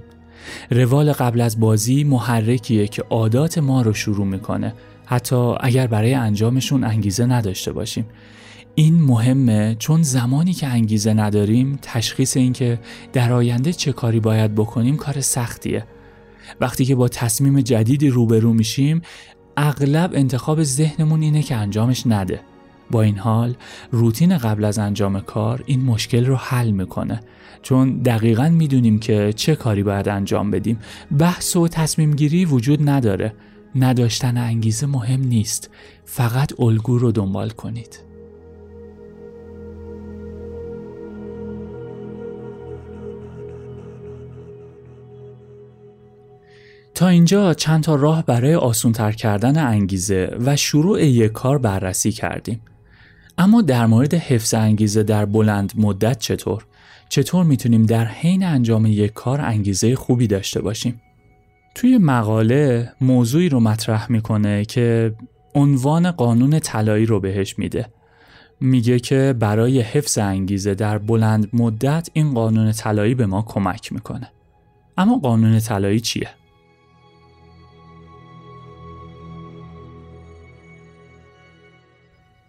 روال 0.71 1.11
قبل 1.11 1.41
از 1.41 1.59
بازی 1.59 2.03
محرکیه 2.03 2.87
که 2.87 3.03
عادات 3.09 3.57
ما 3.57 3.81
رو 3.81 3.93
شروع 3.93 4.25
می‌کنه. 4.25 4.73
حتی 5.05 5.53
اگر 5.59 5.87
برای 5.87 6.13
انجامشون 6.13 6.83
انگیزه 6.83 7.25
نداشته 7.25 7.71
باشیم. 7.71 8.05
این 8.75 9.01
مهمه 9.01 9.75
چون 9.79 10.01
زمانی 10.01 10.53
که 10.53 10.67
انگیزه 10.67 11.13
نداریم 11.13 11.79
تشخیص 11.81 12.37
این 12.37 12.53
که 12.53 12.79
در 13.13 13.33
آینده 13.33 13.73
چه 13.73 13.91
کاری 13.91 14.19
باید 14.19 14.55
بکنیم 14.55 14.97
کار 14.97 15.21
سختیه. 15.21 15.85
وقتی 16.61 16.85
که 16.85 16.95
با 16.95 17.07
تصمیم 17.07 17.61
جدیدی 17.61 18.09
روبرو 18.09 18.53
میشیم 18.53 19.01
اغلب 19.57 20.11
انتخاب 20.13 20.63
ذهنمون 20.63 21.21
اینه 21.21 21.41
که 21.41 21.55
انجامش 21.55 22.07
نده. 22.07 22.39
با 22.91 23.01
این 23.01 23.17
حال 23.17 23.55
روتین 23.91 24.37
قبل 24.37 24.65
از 24.65 24.79
انجام 24.79 25.19
کار 25.19 25.63
این 25.65 25.81
مشکل 25.81 26.25
رو 26.25 26.35
حل 26.35 26.71
می‌کنه. 26.71 27.19
چون 27.61 27.97
دقیقا 27.97 28.49
می‌دونیم 28.49 28.99
که 28.99 29.33
چه 29.35 29.55
کاری 29.55 29.83
باید 29.83 30.09
انجام 30.09 30.51
بدیم. 30.51 30.79
بحث 31.19 31.55
و 31.55 31.67
تصمیم 31.67 32.15
گیری 32.15 32.45
وجود 32.45 32.89
نداره. 32.89 33.33
نداشتن 33.75 34.37
انگیزه 34.37 34.85
مهم 34.85 35.21
نیست. 35.21 35.69
فقط 36.05 36.59
الگو 36.59 36.97
رو 36.97 37.11
دنبال 37.11 37.49
کنید. 37.49 38.04
تا 46.95 47.07
اینجا 47.07 47.53
چند 47.53 47.83
تا 47.83 47.95
راه 47.95 48.25
برای 48.25 48.55
آسونتر 48.55 49.11
کردن 49.11 49.57
انگیزه 49.57 50.37
و 50.45 50.55
شروع 50.55 51.03
یک 51.03 51.31
کار 51.31 51.57
بررسی 51.57 52.11
کردیم. 52.11 52.61
اما 53.37 53.61
در 53.61 53.85
مورد 53.85 54.13
حفظ 54.13 54.53
انگیزه 54.53 55.03
در 55.03 55.25
بلند 55.25 55.73
مدت 55.77 56.19
چطور؟ 56.19 56.65
چطور 57.09 57.45
می‌تونیم 57.45 57.85
در 57.85 58.05
حین 58.05 58.45
انجام 58.45 58.85
یک 58.85 59.13
کار 59.13 59.41
انگیزه 59.41 59.95
خوبی 59.95 60.27
داشته 60.27 60.61
باشیم؟ 60.61 61.01
توی 61.75 61.97
مقاله 61.97 62.91
موضوعی 63.01 63.49
رو 63.49 63.59
مطرح 63.59 64.11
می‌کنه 64.11 64.65
که 64.65 65.15
عنوان 65.55 66.11
قانون 66.11 66.59
طلایی 66.59 67.05
رو 67.05 67.19
بهش 67.19 67.59
میده. 67.59 67.85
میگه 68.59 68.99
که 68.99 69.35
برای 69.39 69.81
حفظ 69.81 70.17
انگیزه 70.17 70.75
در 70.75 70.97
بلند 70.97 71.49
مدت 71.53 72.09
این 72.13 72.33
قانون 72.33 72.71
طلایی 72.71 73.15
به 73.15 73.25
ما 73.25 73.41
کمک 73.41 73.93
می‌کنه. 73.93 74.31
اما 74.97 75.17
قانون 75.17 75.59
طلایی 75.59 75.99
چیه؟ 75.99 76.29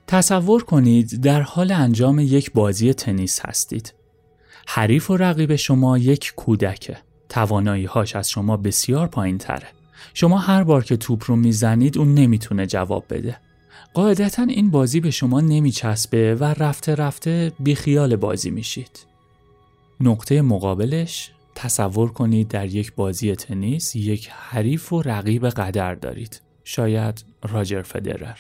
تصور 0.07 0.65
کنید 0.65 1.21
در 1.21 1.41
حال 1.41 1.73
انجام 1.73 2.19
یک 2.19 2.53
بازی 2.53 2.95
تنیس 2.95 3.41
هستید. 3.47 3.95
حریف 4.67 5.11
و 5.11 5.17
رقیب 5.17 5.57
شما 5.57 5.99
یک 5.99 6.33
کودکه. 6.37 6.99
توانایی 7.29 7.85
هاش 7.85 8.17
از 8.17 8.31
شما 8.31 8.57
بسیار 8.57 9.07
پایین 9.07 9.39
تره. 9.39 9.69
شما 10.15 10.39
هر 10.39 10.65
بار 10.65 10.85
که 10.85 10.97
توپ 10.97 11.25
رو 11.27 11.37
می‌زنید 11.37 11.99
اون 11.99 12.15
نمی‌تونه 12.15 12.67
جواب 12.67 13.05
بده. 13.11 13.37
قاعدتا 13.95 14.43
این 14.43 14.71
بازی 14.71 15.01
به 15.01 15.11
شما 15.11 15.41
نمیچسبه 15.41 16.35
و 16.35 16.45
رفته 16.45 16.95
رفته 16.95 17.53
بیخیال 17.61 18.17
بازی 18.17 18.51
میشید. 18.51 19.07
نقطه 20.01 20.43
مقابلش 20.43 21.31
تصور 21.55 22.13
کنید 22.13 22.49
در 22.49 22.67
یک 22.67 22.95
بازی 22.95 23.35
تنیس 23.35 23.97
یک 23.97 24.29
حریف 24.29 24.93
و 24.93 25.03
رقیب 25.03 25.49
قدر 25.49 25.95
دارید. 25.95 26.41
شاید 26.65 27.25
راجر 27.43 27.83
فدرر. 27.83 28.37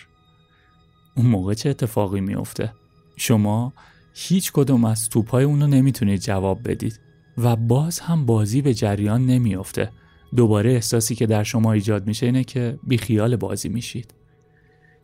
اون 1.16 1.26
موقع 1.26 1.55
چه 1.55 1.70
اتفاقی 1.70 2.20
میفته 2.20 2.72
شما 3.16 3.72
هیچ 4.14 4.52
کدوم 4.52 4.85
از 4.85 5.09
توپای 5.09 5.44
اون 5.44 5.61
رو 5.61 5.66
نمی‌تونید 5.66 6.20
جواب 6.20 6.68
بدید 6.68 7.00
و 7.38 7.57
باز 7.57 8.00
هم 8.00 8.26
بازی 8.26 8.62
به 8.62 8.74
جریان 8.74 9.26
نمیافته. 9.26 9.92
دوباره 10.37 10.72
احساسی 10.72 11.14
که 11.14 11.26
در 11.26 11.42
شما 11.42 11.72
ایجاد 11.72 12.07
میشه 12.07 12.26
اینه 12.26 12.44
که 12.44 12.79
بیخیال 12.83 13.37
بازی 13.37 13.68
میشید. 13.68 14.14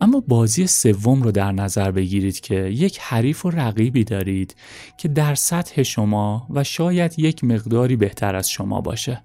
اما 0.01 0.21
بازی 0.21 0.67
سوم 0.67 1.23
رو 1.23 1.33
در 1.33 1.53
نظر 1.53 1.91
بگیرید 1.91 2.41
که 2.41 2.55
یک 2.55 2.99
حریف 2.99 3.47
و 3.47 3.51
رقیبی 3.51 4.05
دارید 4.05 4.55
که 4.99 5.09
در 5.09 5.35
سطح 5.35 5.83
شما 5.83 6.47
و 6.51 6.65
شاید 6.65 7.19
یک 7.19 7.45
مقداری 7.45 7.97
بهتر 7.97 8.37
از 8.37 8.51
شما 8.51 8.81
باشه. 8.81 9.23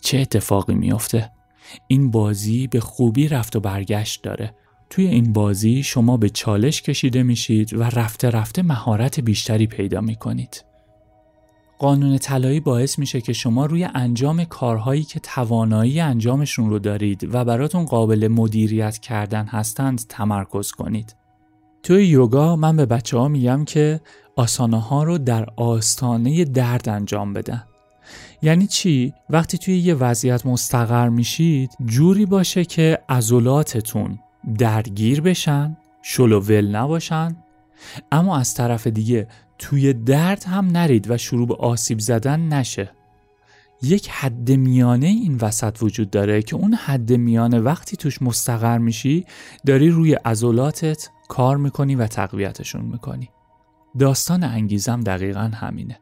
چه 0.00 0.18
اتفاقی 0.18 0.74
میافته؟ 0.74 1.30
این 1.88 2.10
بازی 2.10 2.66
به 2.66 2.80
خوبی 2.80 3.28
رفت 3.28 3.56
و 3.56 3.60
برگشت 3.60 4.22
داره. 4.22 4.54
توی 4.90 5.06
این 5.06 5.32
بازی 5.32 5.82
شما 5.82 6.16
به 6.16 6.28
چالش 6.28 6.82
کشیده 6.82 7.22
میشید 7.22 7.74
و 7.74 7.82
رفته 7.82 8.30
رفته 8.30 8.62
مهارت 8.62 9.20
بیشتری 9.20 9.66
پیدا 9.66 10.00
می‌کنید. 10.00 10.64
قانون 11.78 12.18
طلایی 12.18 12.60
باعث 12.60 12.98
میشه 12.98 13.20
که 13.20 13.32
شما 13.32 13.66
روی 13.66 13.84
انجام 13.94 14.44
کارهایی 14.44 15.02
که 15.02 15.20
توانایی 15.20 16.00
انجامشون 16.00 16.70
رو 16.70 16.78
دارید 16.78 17.34
و 17.34 17.44
براتون 17.44 17.84
قابل 17.84 18.28
مدیریت 18.28 18.98
کردن 18.98 19.46
هستند 19.46 20.00
تمرکز 20.08 20.70
کنید. 20.70 21.16
توی 21.82 22.06
یوگا 22.06 22.56
من 22.56 22.76
به 22.76 22.86
بچه 22.86 23.18
ها 23.18 23.28
میگم 23.28 23.64
که 23.64 24.00
آسانه 24.36 24.80
ها 24.80 25.02
رو 25.02 25.18
در 25.18 25.46
آستانه 25.56 26.44
درد 26.44 26.88
انجام 26.88 27.32
بدن. 27.32 27.64
یعنی 28.42 28.66
چی؟ 28.66 29.12
وقتی 29.30 29.58
توی 29.58 29.78
یه 29.78 29.94
وضعیت 29.94 30.46
مستقر 30.46 31.08
میشید 31.08 31.70
جوری 31.84 32.26
باشه 32.26 32.64
که 32.64 32.98
عضلاتتون 33.08 34.18
درگیر 34.58 35.20
بشن 35.20 35.76
شلوول 36.02 36.76
نباشن. 36.76 37.36
اما 38.12 38.38
از 38.38 38.54
طرف 38.54 38.86
دیگه 38.86 39.28
توی 39.58 39.92
درد 39.92 40.44
هم 40.44 40.66
نرید 40.66 41.10
و 41.10 41.18
شروع 41.18 41.46
به 41.46 41.56
آسیب 41.56 41.98
زدن 41.98 42.40
نشه. 42.40 42.90
یک 43.82 44.08
حد 44.08 44.50
میانه 44.50 45.06
این 45.06 45.38
وسط 45.40 45.78
وجود 45.82 46.10
داره 46.10 46.42
که 46.42 46.56
اون 46.56 46.74
حد 46.74 47.12
میانه 47.12 47.60
وقتی 47.60 47.96
توش 47.96 48.22
مستقر 48.22 48.78
میشی 48.78 49.24
داری 49.66 49.90
روی 49.90 50.14
عضلاتت 50.14 51.10
کار 51.28 51.56
می‌کنی 51.56 51.94
و 51.94 52.06
تقویتشون 52.06 52.84
می‌کنی. 52.84 53.30
داستان 53.98 54.44
انگیزم 54.44 55.00
دقیقا 55.00 55.50
همینه. 55.54 55.98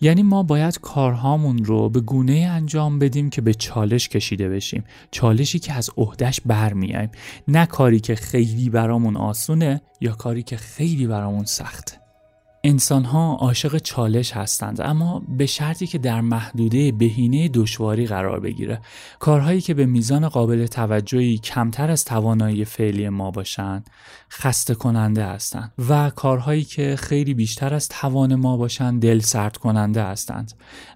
یعنی 0.00 0.22
ما 0.22 0.42
باید 0.42 0.80
کارهامون 0.80 1.64
رو 1.64 1.88
به 1.88 2.00
گونه 2.00 2.48
انجام 2.52 2.98
بدیم 2.98 3.30
که 3.30 3.40
به 3.40 3.54
چالش 3.54 4.08
کشیده 4.08 4.48
بشیم. 4.48 4.84
چالشی 5.10 5.58
که 5.58 5.72
از 5.72 5.90
عهدهش 5.96 6.40
برمیایم 6.46 7.10
نه 7.48 7.66
کاری 7.66 8.00
که 8.00 8.14
خیلی 8.14 8.70
برامون 8.70 9.16
آسونه 9.16 9.80
یا 10.00 10.12
کاری 10.12 10.42
که 10.42 10.56
خیلی 10.56 11.06
برامون 11.06 11.44
سخته. 11.44 12.03
انسان 12.66 13.04
ها 13.04 13.34
عاشق 13.40 13.78
چالش 13.78 14.32
هستند 14.32 14.80
اما 14.80 15.22
به 15.28 15.46
شرطی 15.46 15.86
که 15.86 15.98
در 15.98 16.20
محدوده 16.20 16.92
بهینه 16.92 17.48
دشواری 17.48 18.06
قرار 18.06 18.40
بگیره 18.40 18.80
کارهایی 19.18 19.60
که 19.60 19.74
به 19.74 19.86
میزان 19.86 20.28
قابل 20.28 20.66
توجهی 20.66 21.38
کمتر 21.38 21.90
از 21.90 22.04
توانایی 22.04 22.64
فعلی 22.64 23.08
ما 23.08 23.30
باشند 23.30 23.90
خسته 24.30 24.74
کننده 24.74 25.24
هستند 25.24 25.72
و 25.88 26.10
کارهایی 26.10 26.64
که 26.64 26.96
خیلی 26.98 27.34
بیشتر 27.34 27.74
از 27.74 27.88
توان 27.88 28.34
ما 28.34 28.56
باشند 28.56 29.02
دل 29.02 29.18
سرد 29.18 29.56
کننده 29.56 30.02
هستند 30.02 30.52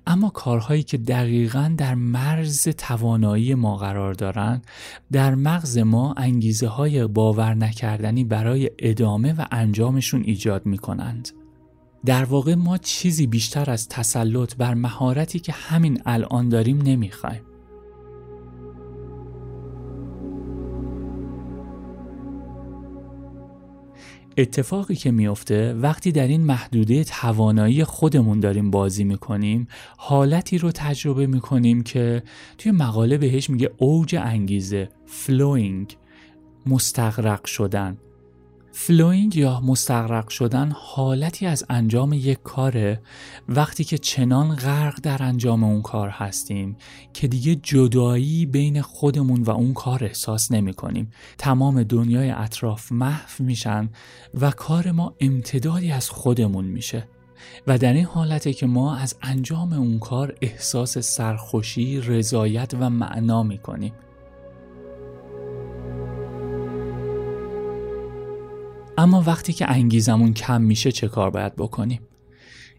اما 0.07 0.31
کارهایی 0.31 0.83
که 0.83 0.99
دقیقا 0.99 1.75
در 1.77 1.95
مرز 1.95 2.69
توانایی 2.69 3.55
ما 3.55 3.77
قرار 3.77 4.15
دارند 4.15 4.67
در 5.13 5.35
مغز 5.35 5.79
ما 5.79 6.15
انگیزه 6.17 6.69
های 6.69 7.07
باور 7.07 7.55
نکردنی 7.55 8.25
برای 8.25 8.71
ادامه 8.79 9.33
و 9.33 9.47
انجامشون 9.51 10.23
ایجاد 10.25 10.67
می 10.67 10.79
کنند. 10.79 11.29
در 12.05 12.25
واقع 12.25 12.55
ما 12.55 12.79
چیزی 12.79 13.27
بیشتر 13.27 13.71
از 13.71 13.89
تسلط 13.89 14.57
بر 14.57 14.75
مهارتی 14.75 15.39
که 15.39 15.53
همین 15.53 16.03
الان 16.07 16.49
داریم 16.49 16.83
نمی‌خوایم. 16.83 17.43
اتفاقی 24.37 24.95
که 24.95 25.11
میفته 25.11 25.75
وقتی 25.75 26.13
در 26.13 26.27
این 26.29 26.41
محدوده 26.41 27.05
توانایی 27.05 27.85
خودمون 27.85 28.41
داریم 28.41 28.71
بازی 28.71 29.05
می‌کنیم 29.05 29.69
حالتی 29.97 30.59
رو 30.59 30.73
تجربه 30.73 31.27
می‌کنیم 31.27 31.83
که 31.83 32.23
توی 32.59 32.73
مقاله 32.73 33.19
بهش 33.19 33.51
میگه 33.51 33.71
اوج 33.77 34.15
انگیزه 34.15 34.89
flowing 35.07 35.97
مستغرق 36.67 37.45
شدن 37.45 37.97
flowing 38.81 39.37
یا 39.37 39.61
مستغرق 39.61 40.29
شدن 40.29 40.73
حالتی 40.77 41.47
از 41.47 41.65
انجام 41.69 42.13
یک 42.13 42.43
کاره 42.43 43.01
وقتی 43.49 43.85
که 43.85 43.99
چنان 43.99 44.55
غرق 44.55 45.01
در 45.03 45.23
انجام 45.23 45.65
اون 45.65 45.83
کار 45.83 46.09
هستیم 46.09 46.77
که 47.13 47.29
دیگه 47.29 47.55
جدایی 47.55 48.47
بین 48.47 48.83
خودمون 48.83 49.43
و 49.43 49.51
اون 49.51 49.75
کار 49.75 50.05
احساس 50.05 50.53
نمی 50.53 50.75
کنیم. 50.75 51.11
تمام 51.39 51.83
دنیای 51.83 52.31
اطراف 52.31 52.93
محو 52.93 53.45
میشن 53.45 53.89
و 54.41 54.51
کار 54.51 54.91
ما 54.91 55.15
امتدادی 55.21 55.91
از 55.91 56.11
خودمون 56.11 56.65
میشه. 56.65 57.09
و 57.67 57.79
در 57.79 57.93
این 57.93 58.05
حالته 58.05 58.53
که 58.53 58.67
ما 58.67 58.97
از 58.97 59.15
انجام 59.23 59.73
اون 59.73 59.99
کار 59.99 60.35
احساس 60.41 60.99
سرخوشی، 60.99 62.01
رضایت 62.01 62.75
و 62.81 62.91
معنا 62.91 63.43
می 63.43 63.59
اما 68.99 69.23
وقتی 69.27 69.53
که 69.53 69.71
انگیزمون 69.71 70.35
کم 70.35 70.63
میشه 70.63 70.93
چه 70.93 71.09
کار 71.09 71.31
باید 71.31 71.57
بکنیم؟ 71.57 72.01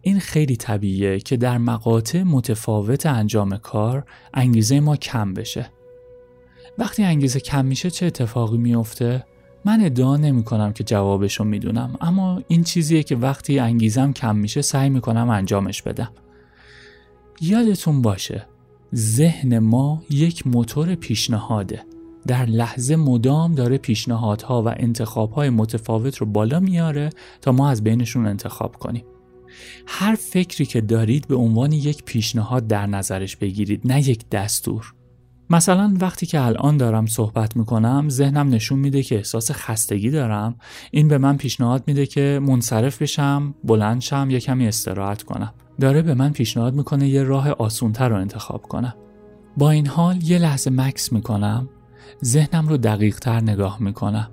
این 0.02 0.20
خیلی 0.20 0.56
طبیعیه 0.56 1.20
که 1.20 1.38
در 1.38 1.58
مقاطع 1.58 2.24
متفاوت 2.24 3.06
انجام 3.06 3.58
کار 3.58 4.06
انگیزه 4.34 4.80
ما 4.80 4.96
کم 4.96 5.34
بشه. 5.34 5.70
وقتی 6.78 7.04
انگیزه 7.04 7.40
کم 7.40 7.66
میشه 7.66 7.90
چه 7.90 8.06
اتفاقی 8.06 8.58
میفته؟ 8.58 9.26
من 9.66 9.82
ادعا 9.82 10.18
نمی 10.18 10.44
کنم 10.44 10.74
که 10.74 10.84
جوابشو 10.84 11.44
می‌دونم 11.44 11.96
اما 12.02 12.42
این 12.48 12.64
چیزیه 12.64 13.04
که 13.04 13.16
وقتی 13.16 13.60
انگیزم 13.60 14.14
کم 14.14 14.36
میشه 14.36 14.62
سعی 14.62 14.90
می‌کنم 14.90 15.30
انجامش 15.30 15.82
بدم. 15.82 16.12
یادتون 17.42 18.02
باشه 18.02 18.46
ذهن 18.96 19.60
ما 19.60 20.04
یک 20.10 20.48
موتور 20.48 20.96
پیشنهاده 20.96 21.82
در 22.28 22.46
لحظه 22.46 22.96
مدام 22.96 23.56
داره 23.56 23.78
پیشنهادها 23.78 24.64
و 24.64 24.68
انتخابهای 24.78 25.50
متفاوت 25.50 26.18
رو 26.18 26.26
بالا 26.26 26.60
میاره 26.60 27.10
تا 27.42 27.52
ما 27.52 27.70
از 27.70 27.84
بینشون 27.84 28.26
انتخاب 28.26 28.76
کنیم. 28.76 29.04
هر 29.88 30.16
فکری 30.16 30.66
که 30.66 30.82
دارید 30.82 31.28
به 31.28 31.36
عنوان 31.36 31.72
یک 31.72 32.04
پیشنهاد 32.04 32.68
در 32.68 32.86
نظرش 32.86 33.36
بگیرید 33.36 33.82
نه 33.86 34.10
یک 34.10 34.30
دستور. 34.30 34.94
مثلا 35.50 35.94
وقتی 36.02 36.26
که 36.26 36.42
الان 36.42 36.78
دارم 36.78 37.06
صحبت 37.06 37.58
می‌کنم 37.58 38.10
ذهنم 38.10 38.50
نشون 38.50 38.80
میده 38.80 39.04
که 39.04 39.16
احساس 39.16 39.52
خستگی 39.52 40.10
دارم. 40.10 40.56
این 40.92 41.08
به 41.08 41.18
من 41.18 41.38
پیشنهاد 41.38 41.84
میده 41.88 42.06
که 42.06 42.40
منصرف 42.44 43.02
بشم 43.02 43.56
بلند 43.64 44.02
شم 44.02 44.28
یه 44.30 44.40
کمی 44.40 44.68
استراحت 44.68 45.24
کنم. 45.24 45.54
داره 45.80 46.02
به 46.02 46.14
من 46.14 46.32
پیشنهاد 46.32 46.74
می‌کنه 46.74 47.08
یه 47.08 47.24
راه 47.24 47.50
آسونتر 47.50 48.10
رو 48.10 48.16
انتخاب 48.16 48.62
کنم. 48.62 48.94
با 49.58 49.72
این 49.72 49.88
حال 49.88 50.24
یه 50.24 50.38
لحظه 50.38 50.70
مکس 50.70 51.12
می‌کنم. 51.14 51.70
ذهنم 52.26 52.68
رو 52.68 52.78
دقیق 52.78 53.20
تر 53.20 53.42
نگاه 53.42 53.78
می‌کنم 53.82 54.30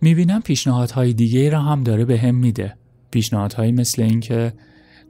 می‌بینم 0.00 0.40
پیشنهادهای 0.42 1.12
دیگه 1.12 1.50
را 1.50 1.60
هم 1.60 1.82
داره 1.82 2.04
به 2.04 2.18
هم 2.18 2.34
میده. 2.34 2.76
پیشنهادهایی 3.10 3.72
مثل 3.72 4.02
اینکه 4.02 4.52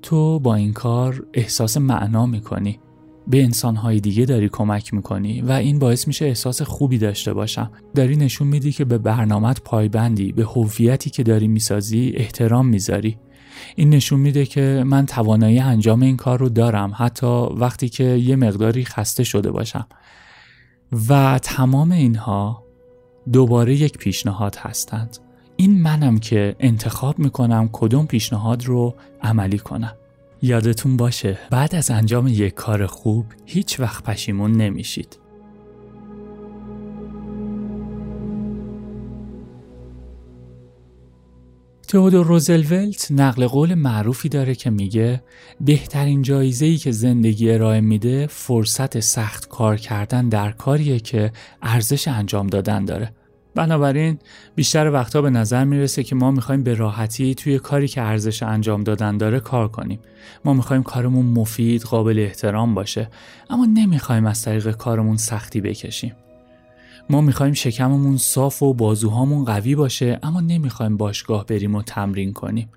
تو 0.03 0.39
با 0.39 0.55
این 0.55 0.73
کار 0.73 1.27
احساس 1.35 1.77
معنا 1.77 2.27
می‌کنی. 2.27 2.81
به 3.29 3.45
انسانهای 3.45 4.01
دیگه 4.01 4.25
داری 4.25 4.49
کمک 4.49 4.95
می‌کنی 4.95 5.41
و 5.41 5.53
این 5.53 5.79
باعث 5.79 6.09
میشه 6.09 6.25
احساس 6.25 6.63
خوبی 6.63 6.99
داشته 6.99 7.33
باشم. 7.33 7.71
داری 7.95 8.17
نشون 8.17 8.49
میدی 8.49 8.73
که 8.73 8.85
به 8.85 8.99
برنامت 8.99 9.61
پایبندی 9.61 10.33
به 10.33 10.45
هویتی 10.45 11.11
که 11.11 11.23
داری 11.23 11.49
می‌سازی 11.49 12.13
احترام 12.17 12.67
می‌ذاری. 12.67 13.19
این 13.77 13.91
نشون 13.91 14.21
میده 14.21 14.47
که 14.47 14.85
من 14.87 15.07
توانایی 15.07 15.59
انجام 15.59 16.03
این 16.03 16.17
کار 16.17 16.39
رو 16.39 16.49
دارم 16.49 16.93
حتی 16.97 17.47
وقتی 17.57 17.89
که 17.89 18.05
یه 18.05 18.37
مقداری 18.37 18.85
خسته 18.85 19.25
شده 19.25 19.51
باشم. 19.51 19.87
و 21.09 21.39
تمام 21.43 21.93
اینها 21.93 22.63
دوباره 23.33 23.75
یک 23.75 23.99
پیشنهاد 23.99 24.57
هستند. 24.57 25.17
این 25.57 25.83
منم 25.83 26.19
که 26.19 26.57
انتخاب 26.61 27.19
می‌کنم 27.19 27.69
کدوم 27.73 28.07
پیشنهاد 28.07 28.65
رو 28.65 28.95
عملی 29.23 29.59
کنم. 29.59 29.93
یادتون 30.43 30.97
باشه 30.97 31.39
بعد 31.51 31.75
از 31.75 31.91
انجام 31.91 32.27
یک 32.29 32.55
کار 32.55 32.87
خوب 32.87 33.27
هیچ 33.45 33.81
وقت 33.81 34.05
پشیمون 34.05 34.53
نمیشید. 34.53 35.19
تئودور 41.89 42.27
روزلولت 42.27 43.09
نقل 43.11 43.47
قول 43.47 43.75
معروفی 43.75 44.29
داره 44.29 44.55
که 44.55 44.71
میگه 44.71 45.23
بهترین 45.61 46.23
جایزه‌ای 46.23 46.77
که 46.77 46.93
زندگی 46.93 47.51
ارائه 47.51 47.81
میده 47.81 48.27
فرصت 48.27 49.01
سخت 49.01 49.49
کار 49.49 49.77
کردن 49.77 50.29
در 50.29 50.51
کاریه 50.51 51.01
که 51.01 51.33
ارزش 51.63 52.09
انجام 52.09 52.47
دادن 52.47 52.85
داره. 52.85 53.13
بنابراین 53.55 54.19
بیشتر 54.55 54.91
وقتا 54.91 55.23
به 55.23 55.31
نظر 55.31 55.65
می‌رسه 55.65 56.03
که 56.03 56.15
ما 56.15 56.31
می‌خوایم 56.31 56.63
به 56.63 56.75
راحتی 56.75 57.35
توی 57.35 57.59
کاری 57.59 57.89
که 57.89 58.03
ارزش 58.03 58.43
انجام 58.43 58.85
دادن 58.85 59.17
داره 59.17 59.41
کار 59.41 59.69
کنیم. 59.69 59.99
ما 60.45 60.55
می‌خوایم 60.55 60.83
کارمون 60.83 61.27
مفید، 61.27 61.83
قابل 61.83 62.19
احترام 62.19 62.75
باشه، 62.75 63.11
اما 63.51 63.67
نمی‌خوایم 63.67 64.27
از 64.27 64.43
طریق 64.43 64.71
کارمون 64.71 65.17
سختی 65.17 65.61
بکشیم. 65.61 66.13
ما 67.11 67.21
می‌خوایم 67.21 67.53
شکممون 67.53 68.17
صاف 68.17 68.63
و 68.63 68.75
بازوهامون 68.75 69.45
قوی 69.45 69.75
باشه 69.75 70.19
اما 70.23 70.41
نمی‌خوایم 70.41 70.97
باشگاه 70.97 71.47
بریم 71.47 71.75
و 71.75 71.83
تمرین 71.83 72.33
کنیم. 72.33 72.69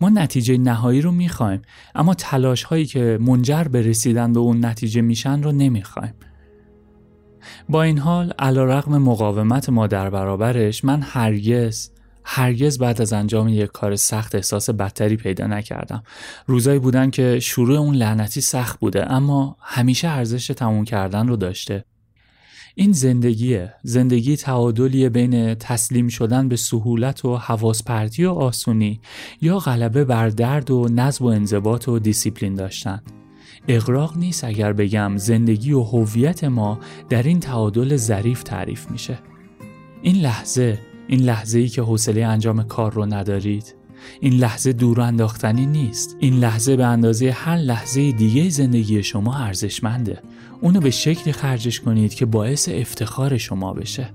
ما 0.00 0.08
نتیجه 0.08 0.58
نهایی 0.58 1.00
رو 1.00 1.12
می‌خوایم 1.12 1.62
اما 1.94 2.14
تلاش 2.14 2.62
هایی 2.62 2.86
که 2.86 3.18
منجر 3.20 3.64
به 3.64 3.82
رسیدن 3.82 4.32
به 4.32 4.40
اون 4.40 4.64
نتیجه 4.64 5.00
میشن 5.00 5.42
رو 5.42 5.52
نمی‌خوایم. 5.52 6.14
با 7.68 7.82
این 7.82 7.98
حال 7.98 8.32
علی‌رغم 8.38 8.98
مقاومت 8.98 9.68
ما 9.68 9.86
در 9.86 10.10
برابرش 10.10 10.84
من 10.84 11.02
هرگز 11.02 11.90
هرگز 12.24 12.78
بعد 12.78 13.00
از 13.00 13.12
انجام 13.12 13.48
یک 13.48 13.72
کار 13.72 13.96
سخت 13.96 14.34
احساس 14.34 14.70
بدتری 14.70 15.16
پیدا 15.16 15.46
نکردم. 15.46 16.02
روزایی 16.46 16.78
بودن 16.78 17.10
که 17.10 17.40
شروع 17.40 17.78
اون 17.78 17.94
لعنتی 17.94 18.40
سخت 18.40 18.80
بوده 18.80 19.12
اما 19.12 19.56
همیشه 19.60 20.08
ارزش 20.08 20.46
تموم 20.46 20.84
کردن 20.84 21.28
رو 21.28 21.36
داشته. 21.36 21.84
این 22.76 22.92
زندگیه. 22.92 23.74
زندگی 23.82 24.36
تعادلیه 24.36 25.08
بین 25.08 25.54
تسلیم 25.54 26.08
شدن 26.08 26.48
به 26.48 26.56
سهولت 26.56 27.24
و 27.24 27.36
حواس 27.36 27.82
پرتی 27.82 28.24
و 28.24 28.30
آسونی 28.30 29.00
یا 29.40 29.58
غلبه 29.58 30.04
بر 30.04 30.28
درد 30.28 30.70
و 30.70 30.88
نظم 30.88 31.24
و 31.24 31.28
انضباط 31.28 31.88
و 31.88 31.98
دیسیپلین 31.98 32.54
داشتن. 32.54 33.02
اقراق 33.68 34.16
نیست 34.16 34.44
اگر 34.44 34.72
بگم 34.72 35.16
زندگی 35.16 35.72
و 35.72 35.82
هویت 35.82 36.44
ما 36.44 36.78
در 37.08 37.22
این 37.22 37.40
تعادل 37.40 37.96
ظریف 37.96 38.42
تعریف 38.42 38.90
میشه. 38.90 39.18
این 40.02 40.16
لحظه 40.16 40.78
این 41.08 41.20
لحظه 41.20 41.58
ای 41.58 41.68
که 41.68 41.82
حوصله 41.82 42.24
انجام 42.24 42.62
کار 42.62 42.92
رو 42.92 43.06
ندارید. 43.06 43.74
این 44.20 44.32
لحظه 44.32 44.72
دور 44.72 45.00
انداختنی 45.00 45.66
نیست. 45.66 46.16
این 46.18 46.34
لحظه 46.34 46.76
به 46.76 46.86
اندازه 46.86 47.30
هر 47.30 47.56
لحظه 47.56 48.12
دیگه 48.12 48.48
زندگی 48.48 49.02
شما 49.02 49.36
ارزشمنده. 49.36 50.22
اونو 50.60 50.80
به 50.80 50.90
شکلی 50.90 51.32
خرجش 51.32 51.80
کنید 51.80 52.14
که 52.14 52.26
باعث 52.26 52.68
افتخار 52.72 53.38
شما 53.38 53.72
بشه. 53.72 54.10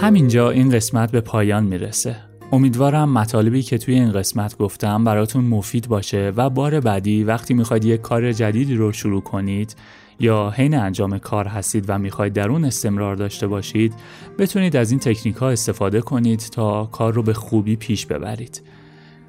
همینجا 0.00 0.50
این 0.50 0.70
قسمت 0.70 1.10
به 1.10 1.20
پایان 1.20 1.64
می‌رسه. 1.64 2.29
امیدوارم 2.52 3.12
مطالبی 3.12 3.62
که 3.62 3.78
توی 3.78 3.94
این 3.94 4.12
قسمت 4.12 4.58
گفتم 4.58 5.04
براتون 5.04 5.44
مفید 5.44 5.88
باشه 5.88 6.32
و 6.36 6.50
بار 6.50 6.80
بعدی 6.80 7.24
وقتی 7.24 7.54
می‌خواید 7.54 7.84
یک 7.84 8.00
کار 8.00 8.32
جدیدی 8.32 8.74
رو 8.74 8.92
شروع 8.92 9.22
کنید 9.22 9.76
یا 10.20 10.50
حین 10.50 10.74
انجام 10.74 11.18
کار 11.18 11.46
هستید 11.46 11.84
و 11.88 11.98
می‌خواید 11.98 12.32
در 12.32 12.48
اون 12.48 12.64
استمرار 12.64 13.16
داشته 13.16 13.46
باشید 13.46 13.94
بتونید 14.38 14.76
از 14.76 14.90
این 14.90 15.00
تکنیک 15.00 15.36
ها 15.36 15.50
استفاده 15.50 16.00
کنید 16.00 16.38
تا 16.38 16.84
کار 16.84 17.12
رو 17.12 17.22
به 17.22 17.32
خوبی 17.32 17.76
پیش 17.76 18.06
ببرید. 18.06 18.62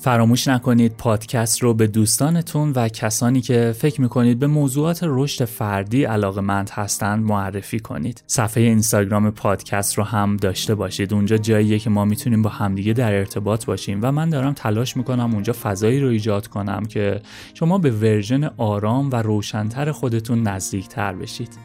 فراموش 0.01 0.47
نکنید 0.47 0.97
پادکست 0.97 1.63
رو 1.63 1.73
به 1.73 1.87
دوستانتون 1.87 2.71
و 2.75 2.87
کسانی 2.87 3.41
که 3.41 3.75
فکر 3.77 4.01
می‌کنید 4.01 4.39
به 4.39 4.47
موضوعات 4.47 4.99
رشد 5.03 5.45
فردی 5.45 6.03
علاقه 6.03 6.41
مند 6.41 6.69
هستند 6.69 7.23
معرفی 7.23 7.79
کنید. 7.79 8.23
صفحه 8.27 8.63
اینستاگرام 8.63 9.31
پادکست 9.31 9.97
رو 9.97 10.03
هم 10.03 10.37
داشته 10.37 10.75
باشید. 10.75 11.13
اونجا 11.13 11.37
جاییه 11.37 11.79
که 11.79 11.89
ما 11.89 12.05
می‌تونیم 12.05 12.41
با 12.41 12.49
همدیگه 12.49 12.93
در 12.93 13.13
ارتباط 13.13 13.65
باشیم 13.65 13.99
و 14.01 14.11
من 14.11 14.29
دارم 14.29 14.53
تلاش 14.53 14.97
می‌کنم 14.97 15.33
اونجا 15.33 15.53
فضایی 15.53 15.99
رو 15.99 16.07
ایجاد 16.07 16.47
کنم 16.47 16.85
که 16.85 17.21
شما 17.53 17.77
به 17.77 17.91
ورژن 17.91 18.43
آرام 18.57 19.09
و 19.11 19.15
روشنتر 19.15 19.91
خودتون 19.91 20.47
نزدیکتر 20.47 21.13
بشید. 21.13 21.57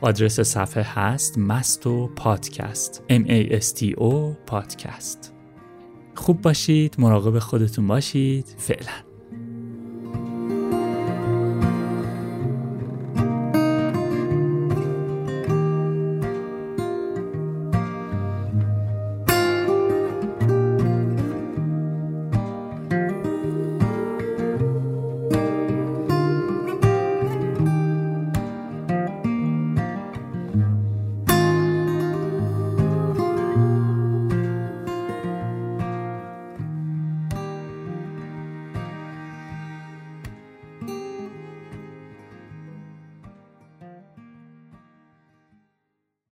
آدرس 0.00 0.40
صفحه 0.40 0.82
هست 0.82 1.38
مستو 1.38 2.10
پادکست 2.16 3.02
M 3.10 3.22
A 3.28 3.60
S 3.60 3.78
T 3.78 3.96
O 3.96 4.12
پادکست 4.46 5.37
خوب 6.18 6.42
باشید 6.42 6.94
مراقب 6.98 7.38
خودتون 7.38 7.86
باشید. 7.86 8.46
فعلا. 8.58 9.07